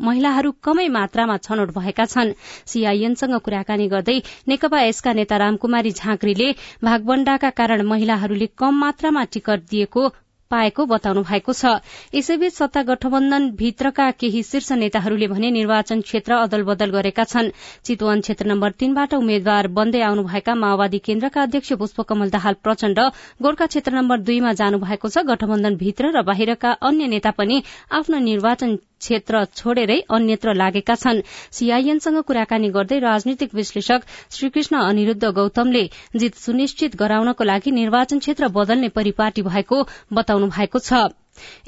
महिलाहरू 0.00 0.50
कमै 0.62 0.88
मात्रामा 0.90 1.36
छनौट 1.38 1.70
भएका 1.70 2.04
छन्। 2.06 2.32
सीआईएनसँग 2.66 3.34
कुराकानी 3.40 3.86
गर्दै 3.88 4.16
नेकपा 4.48 4.80
यसका 4.80 5.12
नेता 5.12 5.36
रामकुमारी 5.36 5.90
झाँक्रीले 5.92 6.48
भागवण्डाका 6.84 7.50
कारण 7.50 7.80
महिलाहरूले 7.86 8.46
कम 8.58 8.78
मात्रामा 8.80 9.24
टिकट 9.32 9.60
दिएको 9.70 10.08
पाएको 10.50 10.86
बताउनु 10.86 11.22
भएको 11.22 11.52
छ। 11.52 11.78
यसैबीच 12.14 12.52
सत्ता 12.52 12.82
गठबन्धन 12.82 13.50
भित्रका 13.56 14.10
केही 14.20 14.42
शीर्ष 14.42 14.72
नेताहरूले 14.74 15.26
भने 15.28 15.50
निर्वाचन 15.50 16.00
क्षेत्र 16.02 16.32
अदल 16.46 16.62
बदल 16.64 16.90
गरेका 16.90 17.24
छन्। 17.24 17.50
चितवन 17.84 18.20
क्षेत्र 18.20 18.46
नम्बर 18.46 18.70
तीनबाट 18.80 19.14
उम्मेद्वार 19.14 19.68
बन्दै 19.78 20.00
आउनुभएका 20.02 20.54
माओवादी 20.54 20.98
केन्द्रका 21.00 21.42
अध्यक्ष 21.42 21.72
पुष्पकमल 21.80 22.30
दाहाल 22.30 22.54
प्रचण्ड 22.62 22.98
गोर्खा 23.42 23.66
क्षेत्र 23.66 23.92
नम्बर 23.94 24.18
दुईमा 24.26 24.52
जानु 24.58 24.78
भएको 24.78 25.08
छ। 25.08 25.24
गठबन्धन 25.24 25.76
भित्र 25.76 26.10
र 26.10 26.22
बाहिरका 26.26 26.70
अन्य 26.82 27.06
नेता 27.06 27.30
पनि 27.38 27.62
आफ्नो 27.92 28.18
निर्वाचन 28.20 28.76
क्षेत्र 29.00 29.44
छोडेरै 29.56 29.96
अन्यत्र 30.12 30.52
लागेका 30.54 30.94
छन्। 30.94 31.22
सीआईएनसँग 31.50 32.20
कुराकानी 32.28 32.68
गर्दै 32.70 32.98
राजनीतिक 33.00 33.54
विश्लेषक 33.54 34.00
श्रीकृष्ण 34.30 34.76
अनिरूद्ध 34.78 35.24
गौतमले 35.30 35.84
जित 36.16 36.34
सुनिश्चित 36.36 36.96
गराउनको 36.96 37.44
लागि 37.44 37.70
निर्वाचन 37.70 38.18
क्षेत्र 38.18 38.48
बदल्ने 38.52 38.88
परिपाटी 38.92 39.42
भएको 39.42 39.78
बताउनु 40.12 40.39
भएको 40.48 40.78
छ। 40.78 40.92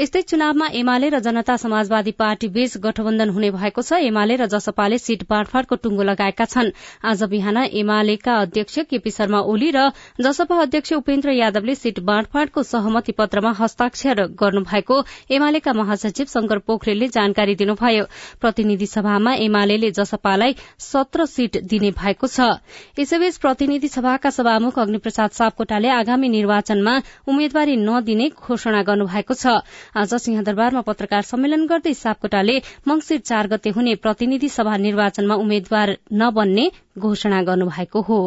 यस्तै 0.01 0.23
चुनावमा 0.25 0.67
एमाले 0.75 1.09
र 1.09 1.19
जनता 1.21 1.57
समाजवादी 1.57 2.13
पार्टी 2.15 2.49
बीच 2.49 2.77
गठबन्धन 2.79 3.29
हुने 3.31 3.51
भएको 3.53 3.83
छ। 3.83 4.01
एमाले 4.03 4.37
र 4.37 4.47
जसपाले 4.49 4.99
सीट 4.99 5.23
बाँडफाँडको 5.29 5.77
टुंगो 5.77 6.03
लगाएका 6.03 6.45
छन्। 6.47 6.71
आज 7.05 7.23
बिहान 7.25 7.57
एमालेका 7.75 8.37
अध्यक्ष 8.43 8.79
केपी 8.91 9.11
शर्मा 9.13 9.41
ओली 9.47 9.71
र 9.71 9.91
जसपा 10.21 10.61
अध्यक्ष 10.63 10.93
उपेन्द्र 10.95 11.31
यादवले 11.33 11.75
सीट 11.75 12.01
बाँडफाँडको 12.03 12.63
सहमति 12.65 13.13
पत्रमा 13.13 13.53
हस्ताक्षर 13.59 14.27
गर्नुभएको 14.37 14.97
एमालेका 15.31 15.73
महासचिव 15.73 16.27
शंकर 16.29 16.59
पोखरेलले 16.67 17.09
जानकारी 17.11 17.55
दिनुभयो। 17.55 18.05
प्रतिनिधि 18.41 18.87
सभामा 18.87 19.35
एमाले 19.41 19.91
जसपालाई 19.93 20.55
सत्र 20.81 21.27
सीट 21.27 21.57
दिने 21.65 21.91
भएको 21.93 22.27
छ। 22.27 22.61
यसैबीच 22.99 23.37
प्रतिनिधि 23.39 23.89
सभाका 23.89 24.31
सभामुख 24.31 24.79
अग्निप्रसाद 24.79 25.31
सापकोटाले 25.33 25.89
आगामी 25.91 26.29
निर्वाचनमा 26.29 26.95
उम्मेद्वारी 27.27 27.77
नदिने 27.79 28.29
घोषणा 28.31 28.83
गर्नुभएको 28.83 29.35
छ। 29.35 29.62
आज 29.97 30.15
सिंहदरबारमा 30.23 30.81
पत्रकार 30.87 31.23
सम्मेलन 31.23 31.67
गर्दै 31.67 31.95
सापकोटाले 31.95 32.57
मंगिर 32.89 33.19
चार 33.23 33.47
गते 33.47 33.71
हुने 33.71 33.95
प्रतिनिधि 34.03 34.49
सभा 34.49 34.77
निर्वाचनमा 34.85 35.35
उम्मेद्वार 35.45 35.97
नबन्ने 36.23 36.71
घोषणा 37.01 37.43
गर्नुभएको 37.43 38.03
हो। 38.03 38.21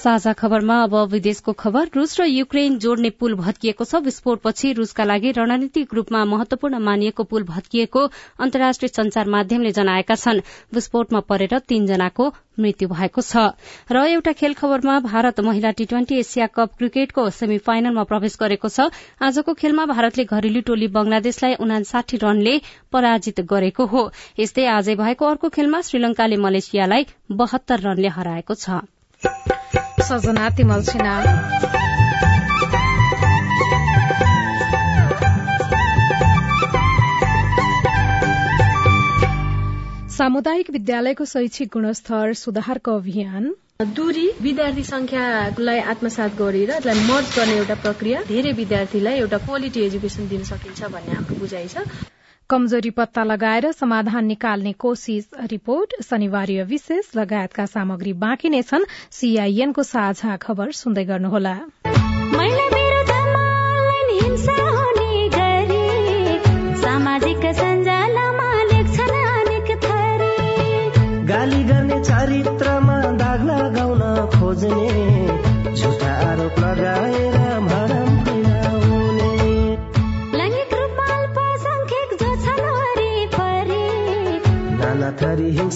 साझा 0.00 0.32
खबरमा 0.32 0.76
अब 0.82 0.94
विदेशको 1.12 1.52
खबर। 1.52 1.88
रूस 1.94 2.20
र 2.20 2.24
युक्रेन 2.24 2.78
जोड्ने 2.78 3.08
पुल 3.12 3.34
भत्किएको 3.36 3.84
छ। 3.84 4.00
विस्फोटपछि 4.00 4.72
रूसका 4.72 5.04
लागि 5.04 5.30
रणनीतिक 5.32 5.92
रूपमा 5.94 6.24
महत्वपूर्ण 6.24 6.78
मानिएको 6.80 7.24
पुल 7.24 7.42
भत्किएको 7.44 8.00
अन्तर्राष्ट्रिय 8.40 8.88
संचार 8.90 9.28
माध्यमले 9.28 9.72
जनाएका 9.72 10.14
छन्। 10.16 10.40
विस्फोटमा 10.72 11.20
परेर 11.22 11.58
तीनजनाको 11.68 12.28
मृत्यु 12.58 12.88
भएको 12.88 13.20
छ। 13.20 13.52
र 13.92 14.04
एउटा 14.08 14.32
खेल 14.32 14.54
खबरमा 14.56 14.94
भारत 15.04 15.40
महिला 15.40 15.70
टी 15.76 15.84
ट्वेन्टी 15.84 16.18
एसिया 16.18 16.46
कप 16.48 16.80
क्रिकेटको 16.80 17.28
सेमी 17.30 17.58
फाइनलमा 17.60 18.04
प्रवेश 18.08 18.36
गरेको 18.40 18.68
छ। 18.70 18.88
आजको 19.20 19.52
खेलमा 19.54 19.84
भारतले 19.84 20.24
घरेलु 20.26 20.60
टोली 20.64 20.88
बंगलादेशलाई 20.96 21.60
उनासाठी 21.60 22.16
रनले 22.16 22.54
पराजित 22.88 23.44
गरेको 23.52 23.84
हो। 23.86 24.08
यस्तै 24.40 24.64
आजै 24.70 24.96
भएको 24.96 25.26
अर्को 25.26 25.52
खेलमा 25.52 25.80
श्रीलंकाले 25.82 26.40
मलेसियालाई 26.40 27.06
बहत्तर 27.36 27.84
रनले 27.84 28.08
हराएको 28.16 28.56
छ। 28.56 28.80
सजना 30.08 30.48
तिमल 30.56 30.82
सिन्हा 30.90 31.16
सामुदायिक 40.16 40.70
विद्यालयको 40.70 41.24
शैक्षिक 41.24 41.68
गुणस्तर 41.72 42.32
सुधारको 42.38 42.96
अभियान 42.96 43.44
दूरी 43.96 44.26
विद्यार्थी 44.42 44.82
संख्यालाई 44.84 45.78
आत्मसात 45.92 46.36
गरेर 46.38 46.70
यसलाई 46.70 47.06
मर्ज 47.08 47.36
गर्ने 47.36 47.54
एउटा 47.56 47.74
प्रक्रिया 47.84 48.22
धेरै 48.28 48.52
विद्यार्थीलाई 48.58 49.18
एउटा 49.18 49.38
क्वालिटी 49.46 49.84
एजुकेसन 49.84 50.28
दिन 50.32 50.42
सकिन्छ 50.50 50.90
भन्ने 50.96 51.14
हाम्रो 51.14 51.36
बुझाइ 51.44 51.68
छ। 51.68 51.86
कमजोरी 52.50 52.90
पत्ता 52.90 53.22
लगाएर 53.24 53.70
समाधान 53.72 54.24
निकाल्ने 54.26 54.72
कोशिश 54.72 55.28
रिपोर्ट 55.50 55.94
शनिवार 56.02 56.50
विशेष 56.66 57.14
लगायतका 57.16 57.66
सामग्री 57.66 58.12
बाँकी 58.22 58.48
नै 58.50 58.62
छन्। 58.62 58.90
सीआईएनको 59.10 59.82
साझा 59.86 60.36
खबर 60.36 60.72
सुन्दै 60.74 61.04
गर्नुहोला। 61.04 61.54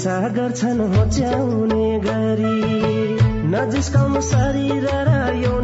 हिंसा 0.04 0.28
गर्छन् 0.28 0.80
होच्याउने 0.80 1.86
गरी। 1.98 2.56
नजिस्काउनु 3.48 4.20
शरीर 4.20 4.84
र 4.84 5.10
यौनिकतालाई 5.36 5.63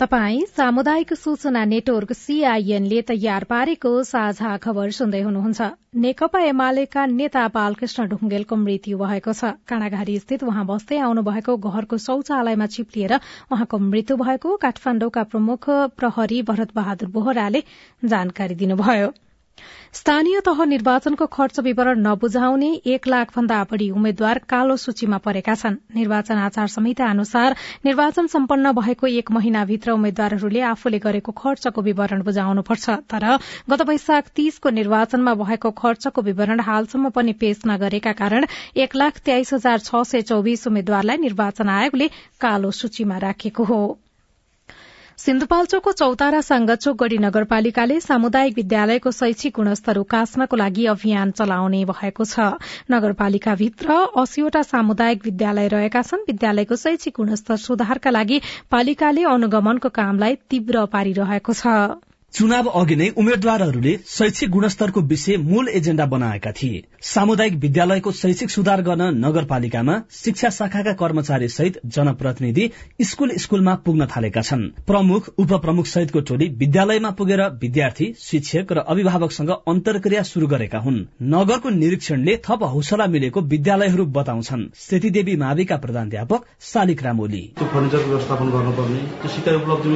तपाई 0.00 0.40
सामुदायिक 0.46 1.12
सूचना 1.14 1.64
नेटवर्क 1.64 2.10
सीआईएनले 2.12 3.00
तयार 3.02 3.44
पारेको 3.52 3.92
साझा 4.04 4.50
खबर 4.60 4.90
सुन्दै 4.96 5.20
हुनुहुन्छ। 5.20 5.68
नेकपा 6.04 6.40
एमालेका 6.48 7.06
नेता 7.12 7.46
बालकृष्ण 7.56 8.06
ढुंगेलको 8.10 8.56
मृत्यु 8.66 8.98
भएको 8.98 9.32
छ। 9.32 9.56
काँडाघारी 9.64 10.18
स्थित 10.18 10.44
उहाँ 10.44 10.66
बस्दै 10.68 10.98
आउनु 11.00 11.22
भएको 11.32 11.56
घरको 11.64 11.96
शौचालयमा 12.04 12.66
चिप्लिएर 12.76 13.20
उहाँको 13.50 13.78
मृत्यु 13.88 14.16
भएको 14.20 14.56
काठमाण्डुका 14.64 15.22
प्रमुख 15.32 15.70
प्रहरी 15.96 16.42
भरत 16.44 16.76
बहादुर 16.76 17.08
बोहराले 17.16 17.62
जानकारी 18.04 18.54
दिनुभयो। 18.54 19.14
स्थानीय 19.96 20.40
तह 20.46 20.58
निर्वाचनको 20.64 21.26
खर्च 21.26 21.58
विवरण 21.60 22.00
नबुझाउने 22.00 22.68
एक 22.94 23.06
लाख 23.08 23.30
भन्दा 23.36 23.62
बढ़ी 23.70 23.88
उम्मेद्वार 23.90 24.38
कालो 24.48 24.76
सूचीमा 24.76 25.18
परेका 25.18 25.54
छन्। 25.54 25.76
निर्वाचन 25.96 26.38
आचार 26.38 26.66
संहिता 26.66 27.06
अनुसार 27.06 27.56
निर्वाचन 27.84 28.26
सम्पन्न 28.26 28.72
भएको 28.72 29.06
एक 29.14 29.30
महिनाभित्र 29.30 29.90
उम्मेद्वारहरूले 29.92 30.60
आफूले 30.72 30.98
गरेको 30.98 31.32
खर्चको 31.32 31.82
विवरण 31.82 32.22
बुझाउनुपर्छ। 32.22 33.00
तर 33.08 33.28
गत 33.70 33.88
वैशाख 33.88 34.30
तीसको 34.36 34.70
निर्वाचनमा 34.76 35.34
भएको 35.42 35.70
खर्चको 35.82 36.22
विवरण 36.22 36.60
हालसम्म 36.62 37.10
पनि 37.10 37.32
पेश 37.40 37.66
नगरेका 37.66 38.12
कारण 38.22 38.46
एक 38.76 38.96
लाख 38.96 39.26
तेइस 39.26 39.54
हजार 39.54 39.78
छ 39.80 40.06
सय 40.06 40.30
चौविस 40.32 40.66
उम्मेद्वारलाई 40.66 41.28
निर्वाचन 41.28 41.68
आयोगले 41.72 42.10
कालो 42.40 42.70
सूचीमा 42.70 43.18
राखेको 43.18 43.64
हो। 43.64 43.86
सिन्धुपाल्चोकको 45.18 45.92
चौतारा 45.98 46.40
साङ्गचोक 46.46 46.96
गढ़ी 47.02 47.18
नगरपालिकाले 47.18 47.94
सामुदायिक 48.00 48.56
विद्यालयको 48.56 49.10
शैक्षिक 49.18 49.52
गुणस्तर 49.58 49.98
उकास्नको 49.98 50.56
लागि 50.56 50.84
अभियान 50.92 51.30
चलाउने 51.38 51.80
भएको 51.90 52.24
छ। 52.26 52.48
नगरपालिकाभित्र 52.90 53.96
अस्सीवटा 54.22 54.62
सामुदायिक 54.70 55.24
विद्यालय 55.24 55.68
रहेका 55.68 56.02
छन्। 56.02 56.26
विद्यालयको 56.26 56.76
शैक्षिक 56.76 57.14
गुणस्तर 57.16 57.56
सुधारका 57.64 58.10
लागि 58.10 58.40
पालिकाले 58.70 59.24
अनुगमनको 59.32 59.88
कामलाई 59.96 60.36
तीव्र 60.50 60.84
पारिरहेको 60.92 61.52
छ। 61.54 61.74
चुनाव 62.36 62.66
अघि 62.68 62.96
नै 62.96 63.06
उम्मेद्वारहरूले 63.16 63.92
शैक्षिक 64.06 64.50
गुणस्तरको 64.50 65.00
विषय 65.02 65.36
मूल 65.42 65.68
एजेण्डा 65.68 66.04
बनाएका 66.06 66.50
थिए। 66.52 66.82
सामुदायिक 67.02 67.54
विद्यालयको 67.54 68.10
शैक्षिक 68.12 68.50
सुधार 68.50 68.80
गर्न 68.82 69.02
नगरपालिकामा 69.24 69.94
शिक्षा 70.12 70.50
शाखाका 70.50 70.92
कर्मचारी 70.92 71.48
सहित 71.48 71.78
जनप्रतिनिधि 71.86 72.64
स्कूल 73.02 73.30
स्कूलमा 73.36 73.74
पुग्न 73.84 74.06
थालेका 74.06 74.42
छन्। 74.42 74.64
प्रमुख 74.86 75.30
उपप्रमुख 75.38 75.86
सहितको 75.86 76.20
टोली 76.22 76.48
विद्यालयमा 76.58 77.10
पुगेर 77.10 77.42
विद्यार्थी 77.62 78.12
शिक्षक 78.20 78.72
र 78.72 78.84
अभिभावकसँग 78.86 79.50
अन्तर्क्रिया 79.66 80.22
शुरू 80.22 80.46
गरेका 80.46 80.78
हुन्। 80.78 81.00
नगरको 81.32 81.70
निरीक्षणले 81.72 82.36
थप 82.44 82.68
हौसला 82.74 83.06
मिलेको 83.06 83.40
विद्यालयहरू 83.54 84.04
बताउँछन्। 84.18 84.68
सेतीदेवी 84.82 85.36
माविका 85.36 85.76
प्रधानध्यापक 85.76 86.44
शालिक 86.60 87.02
रामोली। 87.02 87.42
फर्निचरको 87.62 88.08
व्यवस्थापन 88.10 88.46
गर्नुपर्ने 88.50 89.00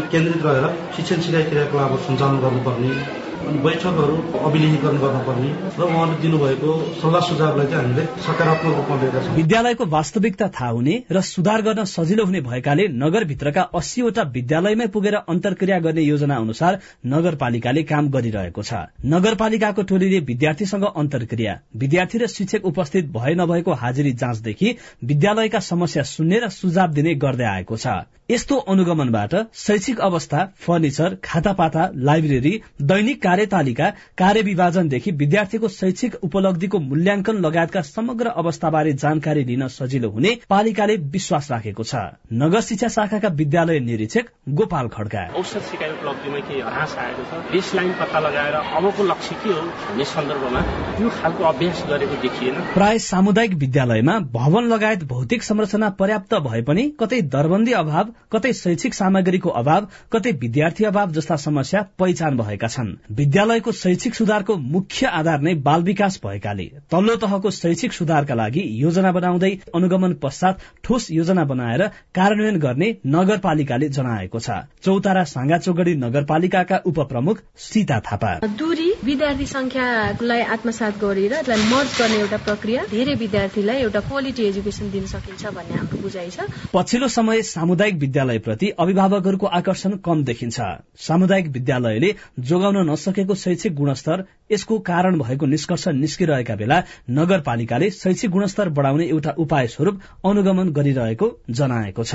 केन्द्रित 0.09 0.43
रहेर 0.43 0.67
शिक्षण 0.97 2.29
क्रियाकलापहरू 2.31 2.81
सञ्चालन 2.81 2.95
गर्नुपर्ने 2.95 3.30
अनि 3.51 3.59
बैठकहरू 3.63 4.17
अभिलेखीकरण 4.47 4.97
गर्नुपर्ने 5.03 5.49
र 5.75 5.83
उहाँले 5.83 6.15
दिनुभएको 6.23 6.71
सल्लाह 7.03 7.23
सुझावलाई 7.29 7.67
चाहिँ 7.67 7.83
हामीले 7.83 8.05
सकारात्मक 8.23 8.75
रूपमा 8.79 8.97
लिएका 9.03 9.23
छौँ। 9.25 9.35
विद्यालयको 9.37 9.85
वास्तविकता 9.91 10.47
थाहा 10.55 10.71
हुने 10.71 10.95
र 11.11 11.21
सुधार 11.21 11.63
गर्न 11.67 11.85
सजिलो 11.85 12.25
हुने 12.25 12.41
भएकाले 12.47 12.85
नगरभित्रका 12.95 13.63
अस्सीवटा 13.75 14.23
विद्यालयमै 14.37 14.87
पुगेर 14.95 15.15
अन्तर्क्रिया 15.27 15.79
गर्ने 15.81 16.03
योजना 16.03 16.37
अनुसार 16.37 16.79
नगरपालिकाले 17.07 17.83
काम 17.91 18.11
गरिरहेको 18.15 18.63
छ। 18.63 18.73
नगरपालिकाको 19.15 19.83
टोलीले 19.91 20.21
विद्यार्थीसँग 20.31 20.85
अन्तर्क्रिया 20.95 21.59
विद्यार्थी 21.75 22.19
र 22.19 22.27
शिक्षक 22.29 22.71
उपस्थित 22.71 23.11
भए 23.11 23.35
नभएको 23.35 23.73
हाजिरी 23.83 24.13
जाँचदेखि 24.23 24.77
विद्यालयका 25.05 25.61
समस्या 25.67 26.03
सुन्ने 26.15 26.39
र 26.39 26.49
सुझाव 26.53 26.89
दिने 26.95 27.15
गर्दै 27.19 27.51
आएको 27.57 27.77
छ। 27.77 27.99
यस्तो 28.31 28.57
अनुगमनबाट 28.71 29.33
शैक्षिक 29.59 30.01
अवस्था 30.01 30.45
फर्निचर 30.63 31.17
खातापाता 31.25 31.89
लाइब्रेरी 31.99 32.53
दैनिक 32.83 33.23
कार्यतालिका 33.41 33.89
कार्यविभाजनदेखि 34.19 35.11
विद्यार्थीको 35.13 35.69
शैक्षिक 35.71 36.15
उपलब्धिको 36.23 36.79
मूल्याङ्कन 36.81 37.37
लगायतका 37.41 37.81
समग्र 37.83 38.29
अवस्थाबारे 38.37 38.93
जानकारी 38.95 39.45
लिन 39.45 39.67
सजिलो 39.71 40.09
हुने 40.11 40.31
पालिकाले 40.51 40.97
विश्वास 41.09 41.51
राखेको 41.51 41.83
छ। 41.83 41.95
नगर 42.35 42.61
शिक्षा 42.61 42.89
शाखाका 42.91 43.29
विद्यालय 43.41 43.81
निरीक्षक 43.81 44.27
गोपाल 44.51 44.89
खड्का। 44.89 45.23
औषध 45.33 45.63
सिकाइ 45.71 45.91
उपलब्धिमा 45.91 46.41
केही 46.49 46.61
ह्रास 46.61 46.97
आएको 46.99 47.23
छ। 47.25 47.53
बेस 47.53 47.75
लाइन 47.75 47.93
पत्ता 48.01 48.21
लगाएर 48.21 48.55
अबको 48.55 49.05
लक्ष्य 49.05 49.35
के 49.41 49.49
हो 49.51 49.61
भन्ने 49.61 50.05
सन्दर्भमा 50.05 50.61
त्यो 50.99 51.09
खालको 51.17 51.45
अभ्यास 51.45 51.85
गरेको 51.89 52.21
देखिएन। 52.23 52.61
प्राय 52.75 52.99
सामुदायिक 53.01 53.55
विद्यालयमा 53.57 54.19
भवन 54.37 54.69
लगायत 54.69 55.05
भौतिक 55.09 55.43
संरचना 55.43 55.89
पर्याप्त 55.97 56.35
भए 56.43 56.63
पनि 56.63 56.89
कतै 57.01 57.21
दरबन्दी 57.33 57.73
अभाव 57.81 58.13
कतै 58.33 58.53
शैक्षिक 58.61 58.95
सामग्रीको 58.95 59.51
अभाव 59.63 59.89
कतै 60.13 60.33
विद्यार्थी 60.41 60.85
अभाव 60.85 61.11
जस्ता 61.13 61.37
समस्या 61.41 61.87
पहिचान 61.99 62.37
भएका 62.37 62.69
छन्। 62.69 62.95
विद्यालयको 63.21 63.73
शैक्षिक 63.75 64.15
सुधारको 64.15 64.57
मुख्य 64.75 65.07
आधार 65.15 65.41
नै 65.43 65.55
बाल 65.63 65.83
विकास 65.85 66.21
भएकाले 66.25 66.65
तल्लो 66.91 67.17
तहको 67.23 67.51
शैक्षिक 67.53 67.93
सुधारका 67.93 68.35
लागि 68.35 68.63
योजना 68.77 69.11
बनाउँदै 69.13 69.51
अनुगमन 69.77 70.13
पश्चात 70.23 70.61
ठोस 70.85 71.11
योजना 71.13 71.45
बनाएर 71.51 71.83
कार्यान्वयन 72.15 72.59
गर्ने 72.61 72.89
नगरपालिकाले 73.15 73.89
जनाएको 73.91 74.41
छ। 74.41 74.57
चौतारा 74.85 75.25
साङ्गाचोगडी 75.33 75.95
नगरपालिकाका 75.97 76.77
उपप्रमुख 76.87 77.43
सीता 77.61 77.99
थापा। 78.07 78.33
दूरी 78.61 78.89
विद्यार्थी 79.05 79.47
संख्यालाई 79.47 80.43
आत्मसात 80.57 80.99
गरेर 81.03 81.33
यसलाई 81.35 81.69
मर्ज 81.73 81.99
गर्ने 81.99 82.19
एउटा 82.21 82.39
प्रक्रिया 82.47 82.87
धेरै 82.91 83.15
विद्यार्थीलाई 83.25 83.83
एउटा 83.83 84.01
क्वालिटी 84.09 84.43
एजुकेसन 84.45 84.91
दिन 84.91 85.07
सकिन्छ 85.13 85.53
भन्ने 85.59 85.77
हाम्रो 85.77 86.01
बुझाइ 86.01 86.31
छ। 86.31 86.49
पछिल्लो 86.73 87.09
समय 87.11 87.43
सामुदायिक 87.51 87.97
विद्यालयप्रति 87.99 88.73
अभिभावकहरूको 88.79 89.47
आकर्षण 89.61 89.97
कम 90.09 90.25
देखिन्छ। 90.25 90.59
सामुदायिक 91.03 91.47
विद्यालयले 91.53 92.15
जोगाउन 92.49 92.77
नसकेको 93.11 93.35
शैक्षिक 93.35 93.75
गुणस्तर 93.75 94.23
यसको 94.53 94.79
कारण 94.79 95.19
भएको 95.19 95.47
निष्कर्ष 95.47 95.87
निस्किरहेका 95.89 96.55
बेला 96.57 96.83
नगरपालिकाले 97.11 97.91
शैक्षिक 97.91 98.31
गुणस्तर 98.31 98.69
बढ़ाउने 98.69 99.05
एउटा 99.05 99.35
उपाय 99.39 99.67
स्वरूप 99.67 100.01
अनुगमन 100.25 100.69
गरिरहेको 100.71 101.27
जनाएको 101.51 102.05
छ। 102.05 102.15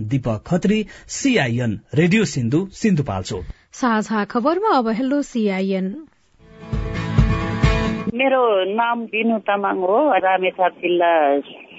दीपक 0.00 0.42
खत्री 0.46 0.78
सीआईएन 1.10 1.80
रेडियो 1.94 2.24
सिन्धु 2.24 2.66
सिन्धुपाल्चोक। 2.72 3.44
साझा 3.72 4.24
खबरमा 4.24 4.76
अब 4.78 4.88
हेलो 4.88 5.22
सीआईएन। 5.22 5.86
मेरो 8.14 8.42
नाम 8.74 9.04
बिनु 9.06 9.38
तामाङ 9.38 9.76
हो 9.76 9.96
रामेछाप 10.24 10.72
जिल्ला 10.78 11.10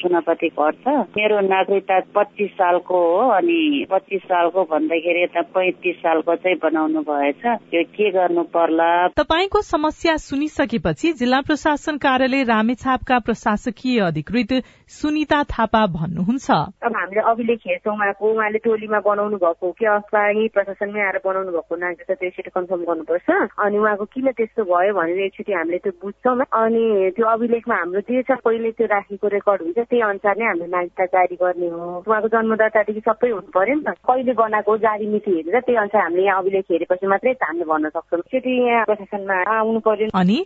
सुनापति 0.02 0.48
घर 0.48 0.72
छ 0.84 0.96
मेरो 1.18 1.40
नागरिकता 1.48 2.00
पच्चिस 2.16 2.52
सालको 2.52 2.98
हो 2.98 3.30
अनि 3.30 3.86
पच्चिस 3.92 4.22
सालको 4.22 4.64
भन्दाखेरि 4.72 5.24
यता 5.24 5.42
पैँतिस 5.56 5.96
सालको 5.96 6.36
चाहिँ 6.36 6.58
बनाउनु 6.64 7.02
भएछ। 7.02 7.42
त्यो 7.72 7.84
के 7.96 8.10
गर्नु 8.12 8.44
पर्ला? 8.56 9.08
तपाईँको 9.18 9.62
समस्या 9.62 10.16
सुनिसकेपछि 10.18 11.12
जिल्ला 11.14 11.42
प्रशासन 11.42 11.98
कार्यालय 11.98 12.44
रामेछापका 12.44 13.20
प्रशासकीय 13.20 14.00
अधिकृत 14.02 14.52
सुनिता 14.88 15.44
थापा 15.44 15.86
भन्नुहुन्छ। 15.92 16.50
अब 16.80 16.94
हामीले 16.96 17.22
अभिलेख 17.28 17.60
हेर्छौँ 17.68 17.94
उहाँको 17.94 18.24
उहाँले 18.24 18.60
टोलीमा 18.64 19.00
बनाउनु 19.04 19.38
भएको 19.38 19.72
कि 19.76 19.86
अथवा 19.86 20.22
यहीँ 20.30 20.48
प्रशासनमै 20.56 21.02
आएर 21.04 21.20
बनाउनु 21.28 21.52
भएको 21.52 21.76
नागरिकता 21.76 22.14
त्यो 22.16 22.28
एकचोटि 22.28 22.52
कन्फर्म 22.56 22.82
गर्नुपर्छ। 22.88 23.28
अनि 23.68 23.78
उहाँको 23.78 24.06
किन 24.16 24.32
त्यस्तो 24.32 24.64
भयो 24.64 24.94
भनेर 24.96 25.20
एकचोटि 25.28 25.54
हामीले 25.54 25.78
त्यो 25.84 25.92
बुझ्छौँ। 26.00 26.40
अनि 26.40 27.12
त्यो 27.20 27.26
अभिलेखमा 27.28 27.76
हाम्रो 27.76 28.02
जे 28.08 28.22
छ 28.24 28.40
पहिले 28.40 28.72
त्यो 28.80 28.88
राखेको 28.88 29.28
रेकर्ड 29.28 29.62
हुन्छ 29.68 29.78
त्यही 29.78 30.02
अनुसार 30.08 30.36
नै 30.40 30.46
हामीले 30.48 30.68
नागरिकता 30.72 31.06
जारी 31.12 31.36
गर्ने 31.36 31.68
हो। 31.68 31.84
उहाँको 32.08 32.28
जन्मदातादेखि 32.32 33.02
सबै 33.12 33.30
हुनु 33.36 33.52
पर्यो 33.52 33.76
नि 33.76 33.84
त। 33.84 34.00
कहिले 34.08 34.34
बनाएको 34.40 34.78
जारी 34.88 35.06
मिति 35.12 35.32
हेरेर 35.36 35.60
त्यही 35.68 35.78
अनुसार 35.84 36.02
हामीले 36.02 36.24
यहाँ 36.24 36.40
अभिलेख 36.40 36.66
हेरेपछि 36.72 37.08
मात्रै 37.12 37.36
हामीले 37.44 37.68
भन्न 37.68 37.92
सक्छौँ। 37.92 38.24
एकचोटि 38.24 38.56
यहाँ 38.64 38.86
प्रशासनमा 38.88 39.36
आउनु 39.52 39.80
पर्यो 39.84 40.10
अनि 40.16 40.38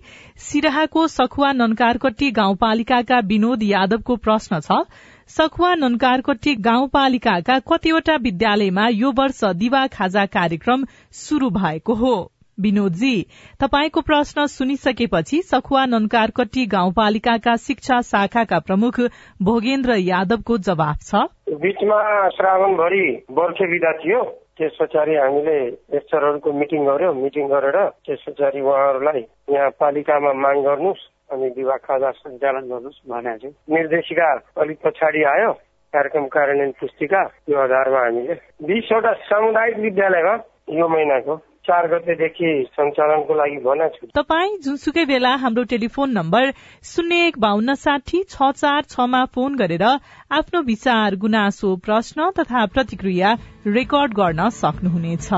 सिराहाको 0.49 1.07
सखुवा 1.13 1.51
ननकारकट्टी 1.61 2.31
गाउँपालिकाका 2.41 3.19
विनोद 3.29 3.69
यादवको 3.69 4.15
प्रश्न 4.31 4.59
छ 4.61 4.81
सखुवा 5.29 5.75
ननकारकोटी 5.77 6.55
गाउँपालिकाका 6.63 7.59
कतिवटा 7.69 8.15
विद्यालयमा 8.23 8.87
यो 8.95 9.11
वर्ष 9.17 9.43
दिवा 9.57 9.87
खाजा 9.87 10.25
कार्यक्रम 10.33 10.85
शुरू 11.19 11.49
भएको 11.55 11.93
हो। 11.93 12.15
विनोदजी 12.57 13.15
तपाईँको 13.61 14.01
प्रश्न 14.01 14.45
सुनिसकेपछि 14.45 15.41
सखुवा 15.41 15.85
ननकारकट्टी 15.85 16.65
गाउँपालिकाका 16.65 17.55
शिक्षा 17.57 17.99
शाखाका 18.01 18.59
प्रमुख 18.59 18.99
भोगेन्द्र 19.41 19.95
यादवको 19.99 20.57
जवाब 20.67 20.97
छ। 21.01 21.23
बीचमा 21.63 21.97
श्रावणभरि 22.29 23.05
बर्खे 23.31 23.67
बिदा 23.71 23.93
थियो। 23.97 24.21
त्यस 24.57 24.77
पछाडि 24.81 25.15
हामीले 25.15 25.57
लेक्चरहरूको 25.95 26.51
मिटिङ 26.53 26.85
गर्यो। 26.85 27.13
मिटिङ 27.13 27.47
गरेर 27.47 27.77
त्यस 28.05 28.25
पछाडि 28.27 28.61
उहाँहरूलाई 28.61 29.25
यहाँ 29.55 29.69
पालिकामा 29.79 30.33
माग 30.43 30.57
गर्नुहोस्। 30.67 31.10
अनि 31.31 31.47
विवाह 31.57 31.77
खाजा 31.87 32.11
सञ्चालन 32.21 32.63
गर्नुहोस् 32.71 33.03
भनेको 33.09 33.37
थियो। 33.41 33.75
निर्देशिका 33.75 34.31
अलिक 34.61 34.77
पछाडि 34.85 35.23
आयो। 35.33 35.51
कार्यक्रम 35.93 36.25
कार्यान्वयन 36.33 36.71
पुस्तिका 36.79 37.21
त्यो 37.45 37.59
आधारमा 37.59 37.99
हामीले 37.99 38.33
बिसवटा 38.63 39.11
सामुदायिक 39.27 39.77
विद्यालयमा 39.77 40.35
यो 40.79 40.87
महिनाको 40.87 41.35
चार 41.67 41.87
गतेदेखि 41.87 42.51
सञ्चालनको 42.73 43.33
लागि 43.35 43.57
भनेको 43.65 43.97
छु। 43.97 44.07
तपाई 44.15 44.47
जुनसुकै 44.63 45.03
बेला 45.05 45.33
हाम्रो 45.43 45.63
टेलिफोन 45.73 46.09
नम्बर 46.11 46.51
शून्य 46.91 47.27
एक 47.27 47.37
बान्न 47.37 47.73
साठी 47.75 48.23
छ 48.23 48.51
चार 48.55 48.81
छमा 48.89 49.23
फोन 49.35 49.55
गरेर 49.59 49.83
आफ्नो 49.83 50.61
विचार 50.71 51.15
गुनासो 51.21 51.75
प्रश्न 51.85 52.31
तथा 52.39 52.65
प्रतिक्रिया 52.73 53.35
रेकर्ड 53.67 54.13
गर्न 54.15 54.49
सक्नुहुनेछ। 54.57 55.29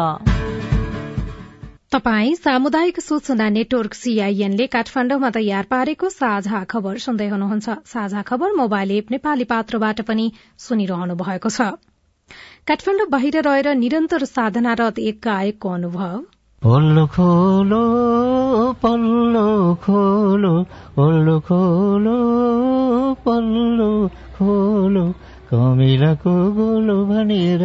तपाई 1.94 2.30
सामुदायिक 2.36 3.00
सूचना 3.00 3.48
नेटवर्क 3.56 3.94
सीआईएनले 3.94 4.66
काठमाण्डुमा 4.76 5.30
तयार 5.34 5.66
पारेको 5.74 6.10
साझा 6.10 6.62
खबर 6.72 6.96
सुन्दै 7.04 7.28
हुनुहुन्छ। 7.30 7.76
साझा 7.86 8.22
खबर 8.30 8.56
मोबाइल 8.60 8.94
एप 8.94 9.12
नेपाली 9.12 9.46
पात्रबाट 9.52 10.02
पनि 10.08 10.26
सुनिरहनु 10.66 11.18
भएको 11.20 11.52
छ। 11.58 11.68
काठमाण्डु 12.66 13.06
बाहिर 13.14 13.38
रहेर 13.50 13.70
निरन्तर 13.84 14.26
साधनारत 14.26 15.04
एक 15.04 15.22
गायकको 15.28 15.76
अनुभव। 15.76 16.18
पल्लो 16.62 17.06
खोलो 17.14 17.84
पल्लो 18.82 19.46
खोलो 19.86 20.54
खोलो 20.82 22.18
पल्लो 23.26 23.94
खोलो 24.36 25.08
कमिलाको 25.54 26.38
गोलो 26.60 27.02
भनेर 27.06 27.64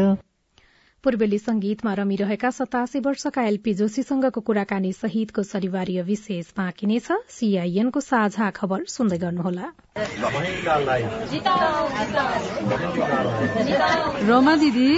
पूर्वेली 1.05 1.39
संगीतमा 1.39 1.93
रमिरहेका 1.95 2.51
सतासी 2.51 3.01
वर्षका 3.01 3.43
एलपी 3.47 3.73
जोशीसँगको 3.75 4.41
कुराकानी 4.41 4.93
सहितको 4.93 5.43
शनिवारीय 5.43 6.03
विशेष 6.03 6.47
बाँकी 6.57 6.87
नै 6.87 6.99
छ। 6.99 7.19
सीआईएनको 7.31 8.01
साझा 8.03 8.51
खबर 8.51 8.85
सुन्दै 8.91 9.19
गर्नुहोला। 9.19 9.67
रमा 14.29 14.55
दिदी 14.57 14.91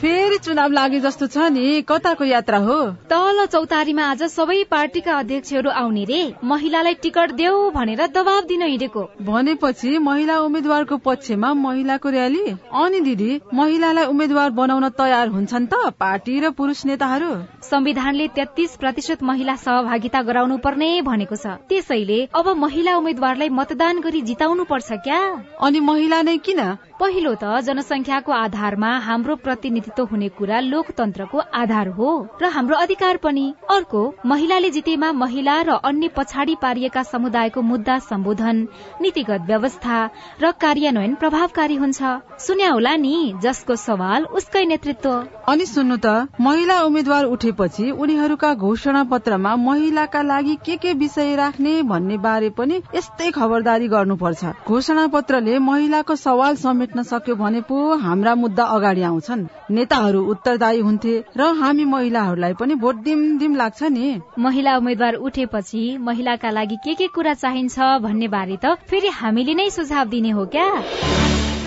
फेरि 0.00 0.38
चुनाव 0.38 0.70
लागे 0.70 1.00
जस्तो 1.00 1.26
छ 1.26 1.48
नि 1.48 1.82
कताको 1.88 2.24
यात्रा 2.24 2.58
हो? 2.58 2.76
तल 3.08 3.44
चौतारीमा 3.46 4.04
आज 4.10 4.22
सबै 4.28 4.58
पार्टीका 4.70 5.16
अध्यक्षहरू 5.18 5.70
आउने 5.72 6.04
रे। 6.04 6.20
महिलालाई 6.44 6.94
टिकट 7.02 7.32
देऊ 7.40 7.70
भनेर 7.70 8.06
दबाब 8.12 8.44
दिन 8.52 8.62
हिँडेको। 8.62 9.02
भनेपछि 9.22 9.96
महिला 10.04 10.38
उम्मेद्वारको 10.42 10.96
पक्षमा 11.08 11.52
महिलाको 11.64 12.08
र्याली 12.10 12.46
अनि 12.84 13.00
दिदी 13.00 13.40
महिलालाई 13.54 14.06
उम्मेद्वार 14.06 14.50
बनाउन 14.60 14.88
तयार 14.98 15.36
हुन्छन् 15.38 15.70
त 15.70 15.94
पार्टी 15.94 16.34
र 16.40 16.50
पुरुष 16.50 16.84
नेताहरू। 16.86 17.30
संविधानले 17.62 18.26
तेत्तीस 18.34 18.76
प्रतिशत 18.76 19.22
महिला 19.22 19.54
सहभागिता 19.56 20.22
गराउनु 20.22 20.56
पर्ने 20.58 20.90
भनेको 21.06 21.36
छ। 21.36 21.54
त्यसैले 21.70 22.18
अब 22.34 22.46
महिला 22.58 22.96
उम्मेद्वारलाई 22.98 23.48
मतदान 23.54 24.00
गरी 24.02 24.20
जिताउनु 24.28 24.64
पर्छ 24.66 24.98
क्या? 25.06 25.20
अनि 25.62 25.80
महिला 25.80 26.22
नै 26.22 26.36
किन? 26.42 26.60
पहिलो 26.98 27.32
त 27.38 27.62
जनसंख्याको 27.62 28.32
आधारमा 28.34 28.90
हाम्रो 28.98 29.34
प्रतिनिधित्व 29.38 30.04
हुने 30.10 30.28
कुरा 30.34 30.58
लोकतन्त्रको 30.66 31.38
आधार 31.54 31.88
हो 31.94 32.08
र 32.42 32.50
हाम्रो 32.50 32.76
अधिकार 32.76 33.16
पनि। 33.22 33.46
अर्को 33.70 34.02
महिलाले 34.26 34.70
जितेमा 34.70 35.12
महिला 35.14 35.56
र 35.62 35.78
अन्य 35.84 36.08
पछाडि 36.16 36.54
पारिएका 36.58 37.02
समुदायको 37.04 37.62
मुद्दा 37.62 37.98
सम्बोधन 38.02 38.66
नीतिगत 39.00 39.46
व्यवस्था 39.46 39.98
र 40.42 40.50
कार्यान्वयन 40.58 41.14
प्रभावकारी 41.14 41.76
हुन्छ। 41.76 42.02
सुन्या 42.40 42.70
होला 42.72 42.96
नि 42.96 43.16
जसको 43.38 43.76
सवाल 43.78 44.24
उसकै 44.34 44.64
नेतृत्व। 44.66 45.27
अनि 45.48 45.66
सुन्नु 45.66 45.96
त 46.04 46.40
महिला 46.40 46.74
उम्मेद्वार 46.82 47.24
उठेपछि 47.24 47.90
उनीहरूका 47.90 48.52
घोषणा 48.54 49.02
पत्रमा 49.12 49.54
महिलाका 49.56 50.22
लागि 50.22 50.56
के 50.66 50.76
के 50.76 50.92
विषय 51.02 51.34
राख्ने 51.36 51.72
भन्ने 51.82 52.16
बारे 52.26 52.50
पनि 52.58 52.80
यस्तै 52.94 53.30
खबरदारी 53.30 53.88
गर्नुपर्छ। 53.88 54.52
घोषणा 54.68 55.06
पत्रले 55.14 55.58
महिलाको 55.58 56.16
सवाल 56.16 56.56
समेट्न 56.56 57.02
सक्यो 57.02 57.34
भने 57.36 57.60
पो 57.70 57.96
हाम्रा 58.04 58.34
मुद्दा 58.34 58.64
अगाडि 58.76 59.02
आउँछन्। 59.02 59.46
नेताहरू 59.70 60.22
उत्तरदायी 60.34 60.80
हुन्थे 60.80 61.16
र 61.36 61.50
हामी 61.62 61.84
महिलाहरूलाई 61.84 62.54
पनि 62.60 62.74
भोट 62.84 63.02
दिम 63.08 63.26
दिम 63.38 63.56
लाग्छ 63.56 63.82
नि। 63.96 64.20
महिला 64.38 64.76
उम्मेद्वार 64.76 65.14
उठेपछि 65.14 65.82
महिलाका 66.00 66.50
लागि 66.50 66.76
के 66.84 66.94
के 66.94 67.06
कुरा 67.16 67.34
चाहिन्छ 67.34 67.78
भन्ने 68.04 68.28
बारे 68.28 68.58
त 68.64 68.76
फेरि 68.90 69.08
हामीले 69.20 69.54
नै 69.54 69.70
सुझाव 69.70 70.08
दिने 70.08 70.30
हो 70.30 70.46
क्या? 70.46 70.68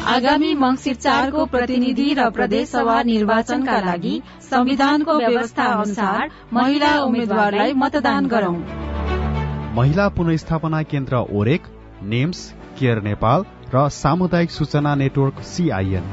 आगामी 0.02 0.54
मंगिर 0.56 0.96
चारको 0.96 1.46
प्रतिनिधि 1.46 2.14
र 2.14 2.30
प्रदेश 2.30 2.70
सभा 2.70 3.02
निर्वाचनका 3.04 3.78
लागि 3.80 4.14
संविधानको 4.42 5.18
व्यवस्था 5.18 5.66
अनुसार 5.74 6.30
महिला 6.54 6.94
उम्मेद्वारलाई 7.02 7.74
मतदान 7.74 8.28
गरौं। 8.28 8.56
महिला 9.76 10.08
पुनस्थापना 10.18 10.82
केन्द्र 10.94 11.22
ओरेक 11.34 11.68
नेम्स 12.14 12.42
केयर 12.80 13.02
नेपाल 13.04 13.46
र 13.76 13.88
सामुदायिक 13.92 14.52
सूचना 14.52 14.96
नेटवर्क 14.96 15.46
सीआईएन 15.52 16.10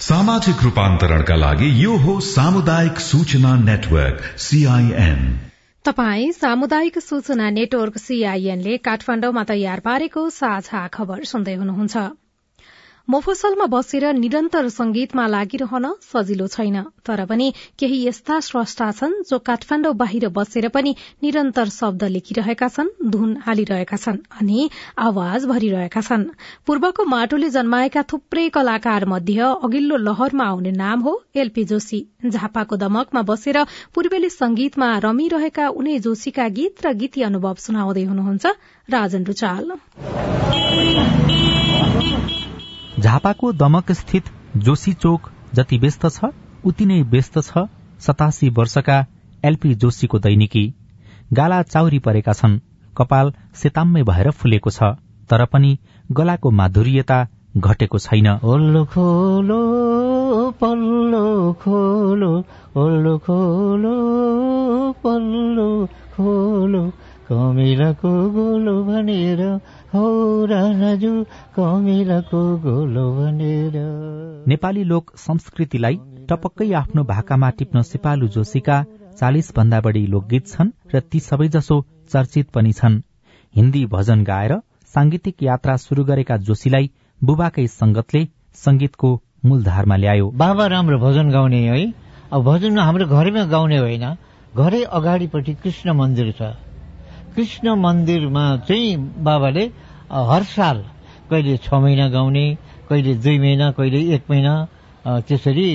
सामाजिक 0.00 0.62
रूपान्तरणका 0.64 1.36
लागि 1.36 1.74
यो 1.84 1.96
हो 2.06 2.18
सामुदायिक 2.30 2.98
सूचना 3.00 3.56
नेटवर्क 3.64 4.24
सीआईएन 4.46 5.28
तपाई 5.84 6.32
सामुदायिक 6.32 6.98
सूचना 7.02 7.50
नेटवर्क 7.50 7.98
सीआईएनले 7.98 8.76
काठमाण्डुमा 8.88 9.44
तयार 9.44 9.80
पारेको 9.84 10.28
साझा 10.30 10.88
खबर 10.88 11.24
सुन्दै 11.26 11.54
हुनुहुन्छ। 11.54 12.10
मोफसलमा 13.08 13.66
बसेर 13.66 14.04
निरन्तर 14.14 14.68
संगीतमा 14.70 15.26
लागिरहन 15.26 15.86
सजिलो 16.02 16.46
छैन। 16.46 16.76
तर 17.06 17.24
पनि 17.26 17.52
केही 17.78 17.98
यस्ता 18.06 18.38
स्रष्टा 18.40 18.90
छन् 18.92 19.14
जो 19.28 19.38
काठमाण्डु 19.40 19.92
बाहिर 19.94 20.28
बसेर 20.30 20.68
पनि 20.68 20.94
निरन्तर 21.22 21.68
शब्द 21.70 22.04
लेखिरहेका 22.14 22.68
छन् 22.68 22.90
धुन 23.10 23.30
हालिरहेका 23.46 23.96
छन् 23.96 24.18
अनि 24.40 24.68
आवाज 24.98 25.44
भरिरहेका 25.46 26.00
छन्। 26.00 26.24
पूर्वको 26.66 27.04
माटोले 27.06 27.48
जन्माएका 27.50 28.02
थुप्रै 28.12 28.48
कलाकार 28.50 29.04
मध्ये 29.06 29.40
अघिल्लो 29.40 29.96
लहरमा 29.98 30.44
आउने 30.46 30.72
नाम 30.72 31.00
हो 31.00 31.12
एलपी 31.36 31.64
जोशी। 31.64 32.00
झापाको 32.26 32.76
दमकमा 32.76 33.22
बसेर 33.22 33.58
पूर्वेली 33.94 34.30
संगीतमा 34.30 34.88
रमिरहेका 35.04 35.68
उनै 35.74 35.98
जोशीका 35.98 36.48
गीत 36.56 36.86
र 36.86 36.92
गीती 36.94 37.22
अनुभव 37.22 37.54
सुनाउँदै 37.66 38.04
हुनुहुन्छ 38.04 38.44
राजन 38.88 39.22
रुचाल। 39.24 39.66
झापाको 43.12 43.52
दमक 43.52 43.90
स्थित 43.92 44.24
जोशी 44.56 44.92
चोक 44.92 45.28
जति 45.54 45.78
व्यस्त 45.78 46.06
छ 46.06 46.28
उति 46.64 46.84
नै 46.86 47.00
व्यस्त 47.02 47.34
छ 47.38 47.64
सतासी 48.00 48.48
वर्षका 48.48 48.94
एलपी 49.44 49.74
जोशीको 49.74 50.18
दैनिकी। 50.18 50.62
गाला 51.32 51.58
चाउरी 51.62 51.98
परेका 51.98 52.32
छन्। 52.32 52.54
कपाल 52.96 53.32
सेताम्मै 53.54 54.02
भएर 54.02 54.30
फुलेको 54.30 54.70
छ 54.70 54.88
तर 55.30 55.44
पनि 55.44 55.72
गलाको 56.12 56.50
माधुर्यता 56.50 57.18
घटेको 57.56 57.98
छैन। 57.98 58.28
कमिलाको 67.32 68.10
गोलो 68.30 68.72
भनेर 68.84 69.40
हो 69.92 70.06
राजु 70.46 71.12
कमिलाको 71.56 72.40
गोलो 72.64 73.04
भनेर 73.16 73.76
नेपाली 74.48 74.82
लोक 74.84 75.12
संस्कृतिलाई 75.18 75.96
टपक्कै 76.28 76.72
आफ्नो 76.80 77.04
भाकामा 77.10 77.48
टिप्न 77.58 77.82
सिपालु 77.90 78.28
जोशीका 78.34 78.76
चालिस 79.20 79.48
भन्दा 79.56 79.80
बढ़ी 79.86 80.02
लोकगीत 80.06 80.46
छन् 80.48 80.72
र 80.94 81.00
ती 81.12 81.20
सबैजसो 81.20 81.76
चर्चित 82.12 82.50
पनि 82.50 82.72
छन्। 82.72 82.98
हिन्दी 83.54 83.84
भजन 83.86 84.24
गाएर 84.24 84.54
सांगीतिक 84.94 85.42
यात्रा 85.42 85.76
शुरू 85.76 86.04
गरेका 86.04 86.36
जोशीलाई 86.48 86.90
बुबाकै 87.20 87.66
संगतले 87.76 88.22
संगीतको 88.64 89.10
मूलधारमा 89.44 89.96
ल्यायो। 89.96 90.26
बाबा 90.42 90.66
राम्रो 90.74 90.98
भजन 90.98 91.30
गाउने 91.30 91.62
है। 91.68 91.80
अब 92.32 92.44
भजन 92.44 92.78
हाम्रो 92.78 93.06
घरैमा 93.06 93.44
गाउने 93.54 93.78
होइन। 93.78 94.04
घरै 94.56 94.82
अगाडिपट्टि 95.00 95.54
कृष्ण 95.64 95.96
मन्दिर 96.02 96.30
छ। 96.32 96.52
कृष्ण 97.36 97.74
मन्दिरमा 97.84 98.44
चाहिँ 98.68 98.96
बाबाले 99.24 99.64
हर 100.30 100.42
साल 100.54 100.78
कहिले 101.30 101.56
छ 101.64 101.74
महिना 101.74 102.08
गाउने 102.08 102.46
कहिले 102.88 103.14
दुई 103.24 103.38
महिना 103.38 103.70
कहिले 103.78 104.00
एक 104.14 104.22
महिना 104.30 104.54
त्यसरी 105.28 105.68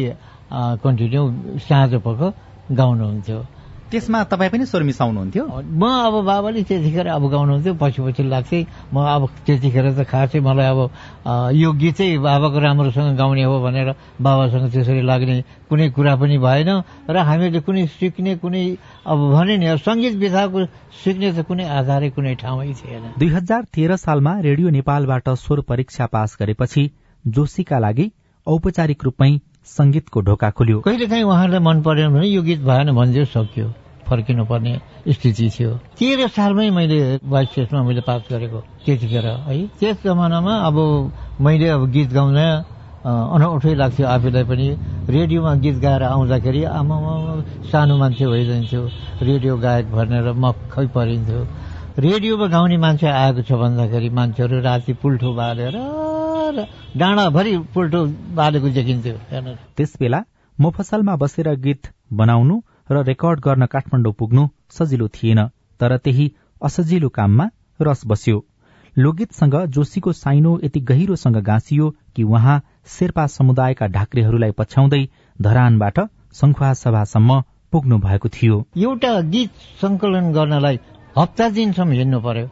कन्टिन्यू 0.83 1.23
साँझ 1.67 1.91
पख 2.05 2.19
गाउनुहुन्थ्यो 2.71 3.39
त्यसमा 3.91 4.23
तपाईँ 4.27 4.51
पनि 4.51 4.65
स्वर 4.67 4.83
मिसाउनुहुन्थ्यो? 4.83 5.43
म 5.63 5.83
अब 5.87 6.15
बाबाले 6.27 6.63
त्यतिखेर 6.67 7.07
अब 7.07 7.23
गाउनुहुन्थ्यो 7.31 7.73
पछि 7.79 8.01
पछि 8.03 8.23
लाग्थेँ 8.27 8.63
म 8.91 8.95
अब 8.99 9.23
त्यतिखेर 9.47 9.85
त 9.95 10.03
खासै 10.03 10.39
मलाई 10.43 10.67
अब 10.67 10.79
यो 11.55 11.69
गीतै 11.71 12.19
बाबाको 12.19 12.57
राम्रोसँग 12.59 13.15
गाउने 13.15 13.43
हो 13.47 13.55
भनेर 13.63 13.89
बाबासँग 14.19 14.65
त्यसरी 14.75 15.01
लाग्ने 15.07 15.35
कुनै 15.71 15.89
कुरा 15.95 16.13
पनि 16.19 16.37
भएन। 16.37 16.69
र 17.07 17.15
हामीले 17.15 17.59
कुनै 17.63 17.87
सिक्ने 17.95 18.35
कुनै 18.43 18.63
अब 19.07 19.19
भने 19.31 19.55
नि 19.57 19.67
सङ्गीत 19.79 20.15
विधाको 20.19 20.59
सिक्ने 21.03 21.31
त 21.31 21.47
कुनै 21.47 21.63
आधारै 21.63 22.09
कुनै 22.11 22.35
ठाउँै 22.43 22.73
थिएन। 22.75 23.03
दुई 23.15 23.29
हजार 23.31 23.61
तेह्र 23.71 23.95
सालमा 23.95 24.33
रेडियो 24.43 24.69
नेपालबाट 24.77 25.29
स्वर 25.39 25.59
परीक्षा 25.63 26.05
पास 26.11 26.37
गरेपछि 26.39 26.83
जोशीका 27.25 27.79
लागि 27.79 28.11
औपचारिक 28.47 29.03
रूपमै 29.03 29.31
संगीतको 29.67 30.21
ढोका 30.21 30.49
खुल्यो। 30.57 30.79
कहिले 30.79 31.05
काहीँ 31.07 31.23
उहाँलाई 31.23 31.59
मन 31.59 31.81
परेन 31.83 32.13
भने 32.13 32.27
यो 32.27 32.41
गीत 32.41 32.61
भएन 32.63 32.91
भनिदियो 32.95 33.25
सक्यो। 33.25 33.67
फर्किनुपर्ने 34.07 34.73
स्थिति 35.11 35.49
थियो। 35.51 35.71
तेह्र 35.99 36.27
सालमै 36.31 36.69
मैले 36.71 37.19
वाइस 37.27 37.49
टेस्टमा 37.55 37.83
मैले 37.83 38.01
पास 38.07 38.21
गरेको 38.31 38.59
त्यतिखेर 38.85 39.25
है। 39.27 39.67
त्यस 39.79 39.97
जमानामा 40.03 40.53
अब 40.63 40.77
मैले 41.43 41.67
अब 41.75 41.91
गीत 41.91 42.09
गाउन 42.15 42.37
अनौठै 43.07 43.73
लाग्थ्यो 43.75 44.07
आफूलाई 44.07 44.43
पनि। 44.47 44.67
रेडियोमा 45.11 45.53
गीत 45.63 45.77
गाएर 45.83 46.03
आउँदाखेरि 46.03 46.63
आमा 46.63 46.95
सानो 47.67 47.97
मान्छे 47.97 48.25
भइजान्थ्यो। 48.27 48.81
रेडियो 49.21 49.53
गायक 49.59 49.85
भनेर 49.91 50.27
मक्खै 50.43 50.87
परिन्थ्यो। 50.95 51.41
रेडियोमा 51.99 52.47
गाउने 52.47 52.77
मान्छे 52.77 53.07
आएको 53.07 53.41
छ 53.43 53.51
भन्दाखेरि 53.59 54.09
मान्छेहरू 54.15 54.55
राति 54.63 54.93
पुल्ठो 55.03 55.29
बालेर 55.35 55.75
डाँडाभरि 56.97 57.57
पुल्ठो 57.73 58.05
बालेको 58.39 58.69
देखिन्थ्यो 58.77 59.15
हेर्नुहोस् 59.31 59.75
त्यस 59.77 59.93
बेला 59.99 60.19
मोफसलमा 60.57 61.15
बसेर 61.15 61.53
गीत 61.65 61.87
बनाउनु 62.13 62.55
र 62.91 63.03
रेकर्ड 63.03 63.39
गर्न 63.39 63.65
काठमाडौँ 63.65 64.13
पुग्नु 64.19 64.47
सजिलो 64.71 65.07
थिएन 65.07 65.39
तर 65.79 65.97
त्यही 65.97 66.25
असजिलो 66.61 67.09
काममा 67.09 67.45
रस 67.81 68.01
बस्यो। 68.07 68.37
लोकगीतसँग 68.95 69.55
जोशीको 69.75 70.11
साइनो 70.13 70.51
यति 70.63 70.79
गहिरोसँग 70.79 71.37
गाँसियो 71.49 71.89
कि 72.15 72.23
उहाँ 72.23 72.61
शेर्पा 72.87 73.25
समुदायका 73.27 73.87
ढाक्रेहरूलाई 73.87 74.51
पछ्याउँदै 74.51 75.03
धरानबाट 75.41 75.99
संखुवा 76.33 76.73
सभासम्म 76.73 77.41
पुग्नु 77.71 77.97
भएको 77.99 78.29
थियो। 78.29 78.65
एउटा 78.77 79.19
गीत 79.33 79.51
संकलन 79.81 80.31
गर्नलाई 80.33 80.79
हप्ता 81.17 81.49
दिनसम्म 81.49 81.91
हिँड्नु 81.91 82.19
पर्यो। 82.19 82.49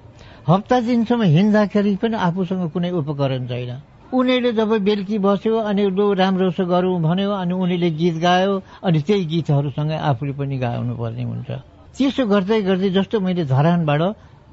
हप्ता 0.47 0.79
दिनसम्म 0.85 1.23
हिँड्दाखेरि 1.35 1.95
पनि 1.97 2.15
आफूसँग 2.21 2.69
कुनै 2.69 2.89
उपकरण 3.01 3.45
छैन। 3.49 3.71
उनीहरूले 4.13 4.51
जब 4.53 4.71
बेलुकी 4.85 5.17
बस्यो 5.17 5.57
अनि 5.69 5.83
लु 5.89 6.05
राम्रोसँग 6.21 6.69
गरौँ 6.69 7.01
भन्यो 7.01 7.31
अनि 7.33 7.53
उनीहरूले 7.53 7.89
गीत 7.97 8.15
गायो 8.21 8.53
अनि 8.85 8.99
त्यही 9.01 9.25
गीतहरूसँग 9.25 9.91
आफूले 9.91 10.33
पनि 10.37 10.57
गाउनु 10.61 10.93
पर्ने 11.01 11.23
हुन्छ। 11.25 11.49
त्यसो 11.97 12.23
गर्दै 12.29 12.61
गर्दै 12.61 12.89
जस्तो 12.93 13.19
मैले 13.25 13.43
धरानबाट 13.49 14.01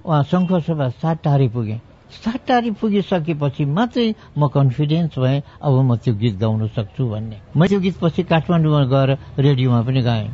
उहाँ 0.09 0.23
शङ्खसभा 0.33 0.89
सातटारी 0.97 1.49
पुगेँ। 1.53 1.81
सातटारी 2.25 2.71
पुगिसकेपछि 2.81 3.65
मात्रै 3.77 4.07
म 4.41 4.49
कन्फिडेन्स 4.49 5.19
भएँ 5.21 5.45
अब 5.61 5.75
म 5.77 5.97
त्यो 6.01 6.13
गीत 6.17 6.35
गाउन 6.41 6.73
सक्छु 6.73 7.05
भन्ने। 7.05 7.37
म 7.53 7.61
त्यो 7.69 7.81
गीत 7.85 7.97
पछि 8.01 8.23
काठमाडौँमा 8.33 8.83
गएर 8.89 9.11
रेडियोमा 9.45 9.81
पनि 9.85 10.01
गाएँ। 10.09 10.29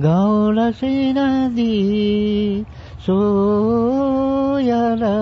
गाउला 0.00 0.70
सिनादी 0.70 2.64
सोयाला 3.06 5.16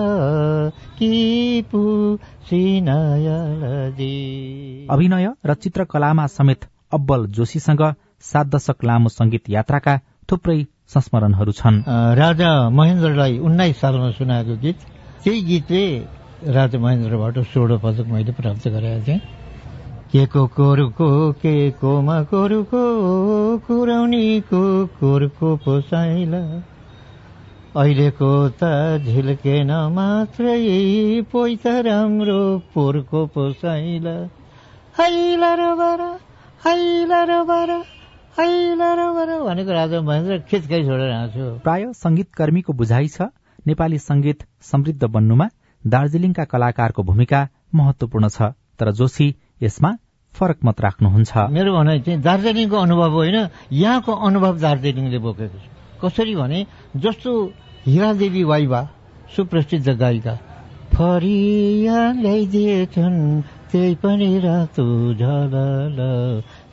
किपु 0.99 2.17
अभिनय 4.93 5.33
र 5.45 5.53
चित्रकलामा 5.53 6.27
समेत 6.27 6.59
अब्बल 6.93 7.27
जोशीसँग 7.27 7.93
सात 8.21 8.47
दशक 8.47 8.85
लामो 8.85 9.09
संगीत 9.09 9.49
यात्राका 9.49 9.99
थुप्रै 10.31 10.65
संस्मरणहरू 10.87 11.51
छन्। 11.51 11.83
राजा 12.15 12.69
महेन्द्रलाई 12.69 13.37
उन्नाइस 13.37 13.81
सालमा 13.81 14.11
सुनाएको 14.11 14.55
गीत 14.55 14.77
त्यही 15.23 15.41
गीतले 15.41 16.05
राजा 16.53 16.79
महेन्द्रबाट 16.79 17.39
सोह्र 17.53 17.77
पदक 17.77 18.07
मैले 18.07 18.31
प्राप्त 18.31 18.67
गरेका 18.67 19.07
थिएँ। 19.07 19.42
के 20.13 20.25
को 20.25 20.45
कोरुको 20.47 21.09
के 21.41 21.53
कोमा 21.81 22.21
कोरुको 22.23 22.81
कुराउनीको 23.67 24.59
कोरको 24.97 25.55
पोसाइला 25.63 26.41
अहिलेको 27.75 28.29
त 28.59 28.69
झिल्केन 29.05 29.71
मात्रै 29.95 30.57
पोइ 31.31 31.55
त 31.55 31.73
राम्रो 31.87 32.37
पोरको 32.73 33.25
पोसाइला 33.33 34.13
हैला 34.99 35.51
र 35.61 36.19
हैला 36.65 37.23
र 37.23 37.41
बारा 37.47 37.79
भनेको 38.37 39.71
राजा 39.71 40.01
महेन्द्र 40.01 40.37
खिचकै 40.49 40.81
छोडेर 40.83 41.11
हाँस्यो 41.11 41.47
प्राय 41.63 41.91
संगीतकर्मीको 41.97 42.73
बुझाइ 42.83 43.07
छ 43.15 43.33
नेपाली 43.65 43.99
संगीत 44.03 44.45
समृद्ध 44.71 45.09
बन्नुमा 45.15 45.49
दार्जीलिङका 45.87 46.45
कलाकारको 46.53 47.07
भूमिका 47.09 47.41
महत्वपूर्ण 47.81 48.31
छ 48.37 48.51
तर 48.79 48.91
जोशी 49.01 49.27
यसमा 49.61 49.91
फरक 50.33 50.59
मत 50.65 50.81
राख्नुहुन्छ। 50.81 51.31
मेरो 51.51 51.71
भनाइ 51.77 51.99
चाहिँ 52.01 52.21
दार्जिलिङको 52.21 52.77
अनुभव 52.77 53.11
होइन 53.13 53.37
यहाँको 53.71 54.11
अनुभव 54.27 54.53
दार्जिलिङले 54.59 55.19
बोकेको 55.19 55.57
छ। 55.57 55.65
कसरी 56.01 56.35
भने 56.35 56.59
जस्तो 56.97 57.31
हिरादेवी 57.85 58.43
वाइबा 58.43 58.81
सुप्रसिद्ध 59.35 59.89
गायिका 59.93 60.33
फरिया 60.93 61.99
ल्याइदिएछन् 62.21 63.19
त्यही 63.71 63.95
पनि 64.01 64.29
रातो 64.39 64.85
झल 65.13 65.55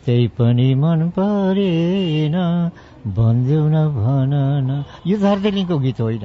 त्यही 0.05 0.27
पनि 0.37 0.69
मन 0.75 1.09
परेन 1.17 2.37
भनिदेऊ 3.17 3.65
न 3.69 3.77
भन 3.97 4.33
न 4.69 4.85
यो 5.07 5.17
दार्जिलिङको 5.19 5.79
गीत 5.79 6.01
होइन। 6.01 6.25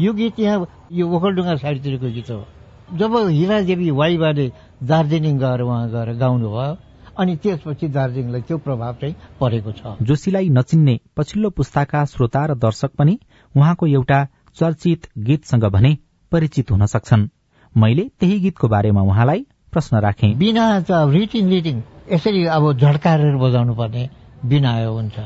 यो 0.00 0.12
गीत 0.12 0.40
यहाँ 0.40 0.66
यो 0.92 1.04
ओखलडुङ्गा 1.08 1.54
साइडतिरको 1.56 2.08
गीत 2.16 2.30
हो। 2.30 2.44
जब 2.98 3.16
हिरादेवी 3.28 3.90
वाइबाले 3.90 4.46
दार्जिलिङ 4.82 5.38
गएर 5.38 5.60
उहाँ 5.62 5.88
गएर 5.90 6.12
गाउनु 6.18 6.48
भयो 6.50 6.76
अनि 7.18 7.36
त्यसपछि 7.36 7.88
दार्जिलिङलाई 7.88 8.42
त्यो 8.42 8.58
प्रभाव 8.58 8.94
चाहिँ 9.00 9.14
परेको 9.40 9.72
छ। 9.72 9.80
जोशीलाई 10.02 10.48
नचिन्ने 10.48 10.98
पछिल्लो 11.16 11.50
पुस्ताका 11.50 12.04
श्रोता 12.04 12.44
र 12.46 12.54
दर्शक 12.58 12.90
पनि 12.98 13.18
उहाँको 13.54 13.86
एउटा 13.86 14.20
चर्चित 14.58 15.08
गीतसँग 15.18 15.64
भने 15.70 15.96
परिचित 16.32 16.70
हुन 16.70 16.86
सक्छन्। 16.86 17.28
मैले 17.74 18.04
त्यही 18.20 18.38
गीतको 18.40 18.68
बारेमा 18.68 19.02
उहाँलाई 19.02 19.46
प्रश्न 19.72 20.00
राखेँ। 20.00 20.34
बिना 20.34 20.64
रिटिङ 20.90 21.48
रिटिङ 21.48 21.82
यसरी 22.12 22.44
अब 22.46 22.72
झड्काएर 22.74 23.36
बजाउनु 23.36 23.74
पर्ने 23.74 24.08
बिनायो 24.44 24.92
हुन्छ। 24.92 25.18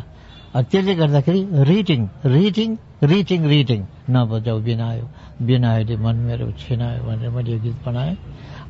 त्यसले 0.55 0.95
गर्दाखेरि 0.95 1.41
रिटिङ 1.71 2.01
रिटिङ 2.35 2.77
रिटिङ 3.11 3.47
रिटिङ 3.53 3.81
नबजाउ 4.11 4.59
बिनायो 4.67 5.07
बिनायोले 5.47 5.97
मन 6.05 6.17
मेरो 6.27 6.47
छिनायो 6.61 7.01
भनेर 7.07 7.31
मैले 7.37 7.51
यो 7.53 7.59
गीत 7.65 7.77
बनाएँ। 7.87 8.17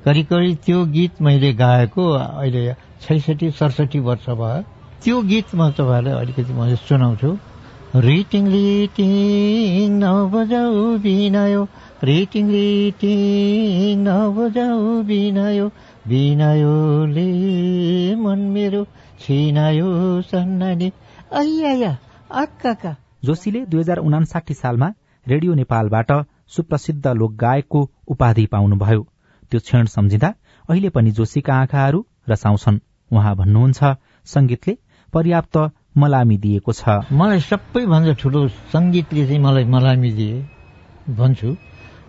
करिब 0.05 0.27
करिब 0.27 0.57
त्यो 0.65 0.85
गीत 0.97 1.23
मैले 1.23 1.53
गाएको 1.55 2.05
अहिले 2.13 2.63
छैसठी 3.05 3.51
सडसठी 3.59 3.99
वर्ष 4.09 4.29
भयो। 4.41 4.63
त्यो 5.05 5.17
गीत 5.31 5.55
म 5.55 5.71
तपाईँहरूलाई 5.77 6.15
अलिकति 6.23 6.53
म 6.53 6.75
सुनाउँछु। 6.89 7.31
रिटिङ 7.95 8.45
रिटिङ 8.49 9.91
नबजाउ 10.03 10.99
बिनायो 11.05 11.63
रिटिङ 12.05 12.49
रिटिङ 12.51 13.99
नबजाउ 14.09 15.03
बिनायो 15.11 15.67
बिनायोले 16.09 17.29
मन 18.25 18.41
मेरो 18.55 18.83
छिनायो 19.21 19.89
सन्नानी 20.31 20.89
जोशीले 23.25 23.61
दुई 23.67 23.81
हजार 23.81 23.99
उनासाठी 23.99 24.55
सालमा 24.55 24.89
रेडियो 25.27 25.55
नेपालबाट 25.55 26.11
सुप्रसिद्ध 26.49 27.07
लोक 27.07 27.33
गायकको 27.33 27.81
उपाधि 28.09 28.47
पाउनुभयो। 28.47 29.03
त्यो 29.51 29.61
क्षण 29.61 29.85
सम्झिँदा 29.87 30.29
अहिले 30.69 30.89
पनि 30.89 31.11
जोशीका 31.11 31.55
आँखाहरू 31.55 32.05
रसाउँछन्। 32.29 32.79
उहाँ 33.13 33.35
भन्नुहुन्छ 33.37 33.81
संगीतले 34.25 34.77
पर्याप्त 35.13 35.57
मलामी 35.97 36.37
दिएको 36.37 36.73
छ। 36.73 36.89
मलाई 37.13 37.41
सबैभन्दा 37.41 38.13
ठुलो 38.13 38.49
संगीतले 38.49 39.27
चाहिँ 39.27 39.41
मलाई 39.41 39.65
मलामी 39.65 40.11
दिए 40.13 40.37
भन्छु। 41.09 41.57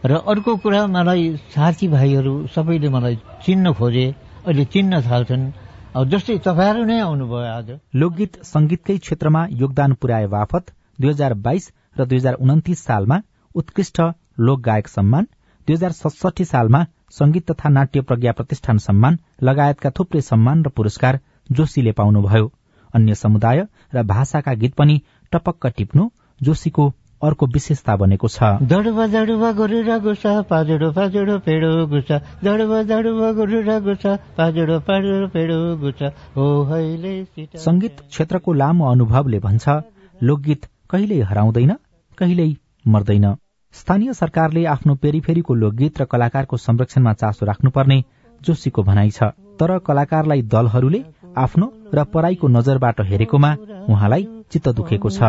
र 0.06 0.12
अर्को 0.28 0.56
कुरा 0.58 0.88
मलाई 0.88 1.24
साथीभाइहरू 1.56 2.48
सबैले 2.48 2.90
मलाई 2.90 3.16
चिन्न 3.46 3.74
खोजे 3.74 4.06
अहिले 4.46 4.66
चिन्न 4.66 5.02
थाल्छन्। 5.02 5.65
जस्तै 5.96 6.36
तपाईँहरू 6.44 6.84
नै 6.86 6.96
आउनुभयो 7.00 7.38
आज। 7.50 7.70
लोकगीत 7.96 8.34
संगीतकै 8.44 8.96
क्षेत्रमा 8.98 9.42
योगदान 9.52 9.94
पुर्याए 9.96 10.28
बापत 10.28 10.72
दुई 11.00 11.10
हजार 11.10 11.34
बाइस 11.46 11.72
र 11.98 12.06
दुई 12.06 12.18
हजार 12.18 12.34
उन्तिस 12.36 12.80
सालमा 12.84 13.18
उत्कृष्ट 13.56 14.02
लोक 14.40 14.60
गायक 14.62 14.88
सम्मान 14.88 15.28
दुई 15.68 15.76
हजार 15.76 15.92
सडसठी 15.92 16.46
सालमा 16.46 16.82
संगीत 17.12 17.52
तथा 17.52 17.70
नाट्य 17.70 18.02
प्रज्ञा 18.02 18.32
प्रतिष्ठान 18.32 18.78
सम्मान 18.88 19.20
लगायतका 19.42 19.90
थुप्रै 19.96 20.22
सम्मान 20.22 20.66
र 20.66 20.70
पुरस्कार 20.76 21.20
जोशीले 21.52 21.92
पाउनुभयो। 21.92 22.52
अन्य 22.94 23.16
समुदाय 23.16 23.66
र 23.96 24.04
भाषाका 24.04 24.54
गीत 24.62 24.76
पनि 24.76 25.02
टपक्क 25.32 25.68
टिप्नु 25.78 26.10
जोशीको 26.42 26.92
अर्को 27.22 27.46
विशेषता 27.48 27.96
बनेको 27.96 28.28
छ। 28.28 28.44
दडुवा 28.64 29.06
दडुवा 29.08 29.52
गोरुरा 29.52 29.98
गुसा 29.98 30.32
पाजडो 30.50 30.92
पाजडो 30.92 31.38
पेडो 31.40 31.72
गुसा। 31.88 32.18
दडुवा 32.44 32.82
दडुवा 32.84 33.32
गोरुरा 33.32 33.80
गुसा 33.80 34.16
पाजडो 34.38 34.80
पाजडो 34.88 35.28
पेडो 35.34 35.60
गुसा। 35.78 36.08
हो 36.36 36.46
हैले 36.70 37.14
संगीत 37.58 37.96
क्षेत्रको 38.10 38.54
लामो 38.54 38.92
अनुभवले 38.92 39.40
भन्छ 39.40 39.66
लोकगीत 40.22 40.66
कहिल्यै 40.90 41.22
हराउँदैन 41.24 41.74
कहिल्यै 42.18 42.52
मर्दैन। 42.86 43.26
स्थानीय 43.74 44.14
सरकारले 44.14 44.66
आफ्नो 44.66 44.96
पेरिफेरीको 44.96 45.54
लोकगीत 45.54 46.02
र 46.02 46.06
कलाकारको 46.06 46.58
संरक्षणमा 46.58 47.14
चासो 47.14 47.46
राख्नुपर्ने 47.46 47.98
जोशीको 48.42 48.84
भनाइ 48.84 49.10
छ। 49.10 49.32
तर 49.60 49.78
कलाकारलाई 49.80 50.42
दलहरूले 50.44 51.00
आफ्नो 51.38 51.68
र 51.94 52.04
पराईको 52.14 52.48
नजरबाट 52.48 53.02
हेरेकोमा 53.02 53.52
उहाँलाई 53.90 54.28
चित्त 54.52 54.70
दुखेको 54.70 55.10
छ। 55.10 55.20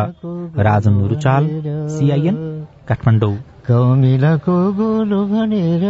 राजन 0.59 0.95
रुचाल 1.07 1.49
सिआइएन 1.89 2.37
काठमाडौँ। 2.87 3.35
कमिलाको 3.67 4.57
गोलो 4.73 5.21
भनेर 5.27 5.83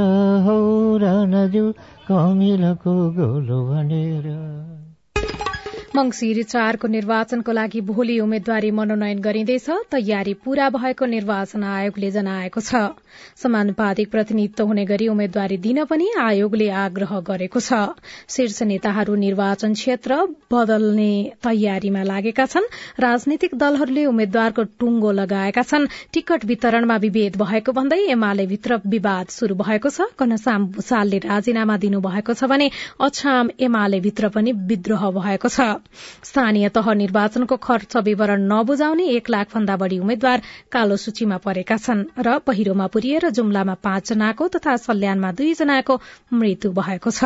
कमिलाको 2.07 2.93
गोलो 3.11 3.59
भनेर। 3.69 4.76
मंगिर 5.97 6.41
चारको 6.43 6.87
निर्वाचनको 6.87 7.51
लागि 7.51 7.79
भोलि 7.81 8.19
उम्मेद्वारी 8.21 8.69
मनोनयन 8.71 9.19
गरिँदैछ। 9.19 9.69
तयारी 9.91 10.33
पूरा 10.45 10.69
भएको 10.69 11.05
निर्वाचन 11.07 11.63
आयोगले 11.65 12.09
जनाएको 12.11 12.61
छ। 12.61 12.81
समानुपातिक 13.35 14.11
प्रतिनिधित्व 14.11 14.65
हुने 14.67 14.85
गरी 14.85 15.07
उम्मेद्वारी 15.07 15.57
दिन 15.57 15.83
पनि 15.85 16.09
आयोगले 16.21 16.69
आग्रह 16.81 17.19
गरेको 17.29 17.59
छ। 17.59 17.97
शीर्ष 18.29 18.61
नेताहरू 18.63 19.15
निर्वाचन 19.15 19.73
क्षेत्र 19.73 20.19
बदल्ने 20.53 21.09
तयारीमा 21.41 22.03
लागेका 22.03 22.45
छन्। 22.45 22.69
राजनैतिक 22.99 23.57
दलहरूले 23.57 24.05
उम्मेद्वारको 24.05 24.63
टुङ्गो 24.77 25.11
लगाएका 25.21 25.63
छन्। 25.63 25.89
टिकट 26.13 26.45
वितरणमा 26.45 26.97
विभेद 26.99 27.41
भएको 27.41 27.71
भन्दै 27.73 27.99
एमाले 28.13 28.45
भित्र 28.45 28.79
विवाद 28.85 29.33
शुरू 29.33 29.55
भएको 29.55 29.89
छ। 29.89 30.13
घनश्याम 30.13 30.69
भूषालले 30.77 31.17
राजीनामा 31.25 31.77
दिनुभएको 31.79 32.33
छ 32.33 32.53
भने 32.53 32.69
अछाम 33.01 33.49
एमाले 33.59 33.99
भित्र 33.99 34.29
पनि 34.29 34.51
विद्रोह 34.69 35.09
भएको 35.19 35.49
छ। 35.49 35.73
स्थानीय 36.23 36.69
तह 36.69 36.93
निर्वाचनको 36.93 37.55
खर्च 37.57 37.97
विवरण 38.05 38.41
नबुझाउने 38.51 39.05
एक 39.11 39.29
लाख 39.29 39.55
भन्दा 39.55 39.75
बढ़ी 39.77 39.99
उम्मेद्वार 39.99 40.41
कालो 40.71 40.97
सूचीमा 40.97 41.37
परेका 41.45 41.77
छन् 41.77 42.05
र 42.19 42.37
पहिरोमा 42.47 42.87
पुरिएर 42.87 43.29
जुम्लामा 43.31 43.73
पाँचजनाको 43.83 44.47
तथा 44.55 44.75
सल्यानमा 44.77 45.31
दुईजनाको 45.31 45.99
मृत्यु 46.33 46.71
भएको 46.71 47.11
छ। 47.11 47.23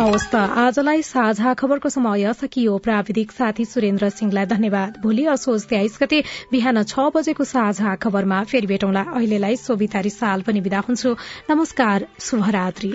आजलाई 0.00 1.02
साझा 1.02 1.52
खबरको 1.54 1.88
समय 1.88 2.32
सकियो। 2.32 2.76
प्राविधिक 2.78 3.32
साथी 3.32 3.64
सुरेन्द्र 3.64 4.08
सिंहलाई 4.10 4.46
धन्यवाद। 4.46 5.00
भोलि 5.02 5.24
असोज 5.26 5.64
तेइस 5.66 5.98
गते 6.02 6.22
बिहान 6.52 6.82
छ 6.84 7.10
बजेको 7.14 7.44
साझा 7.44 7.94
खबरमा 7.98 8.42
फेरि 8.44 8.66
भेटौँला। 8.66 9.02
अहिलेलाई 9.02 9.56
सोभितारी 9.58 10.10
साल 10.10 10.42
पनि 10.42 10.60
विदा 10.60 10.80
हुन्छु। 10.88 11.16
नमस्कार 11.50 12.06
शुभरात्री। 12.20 12.92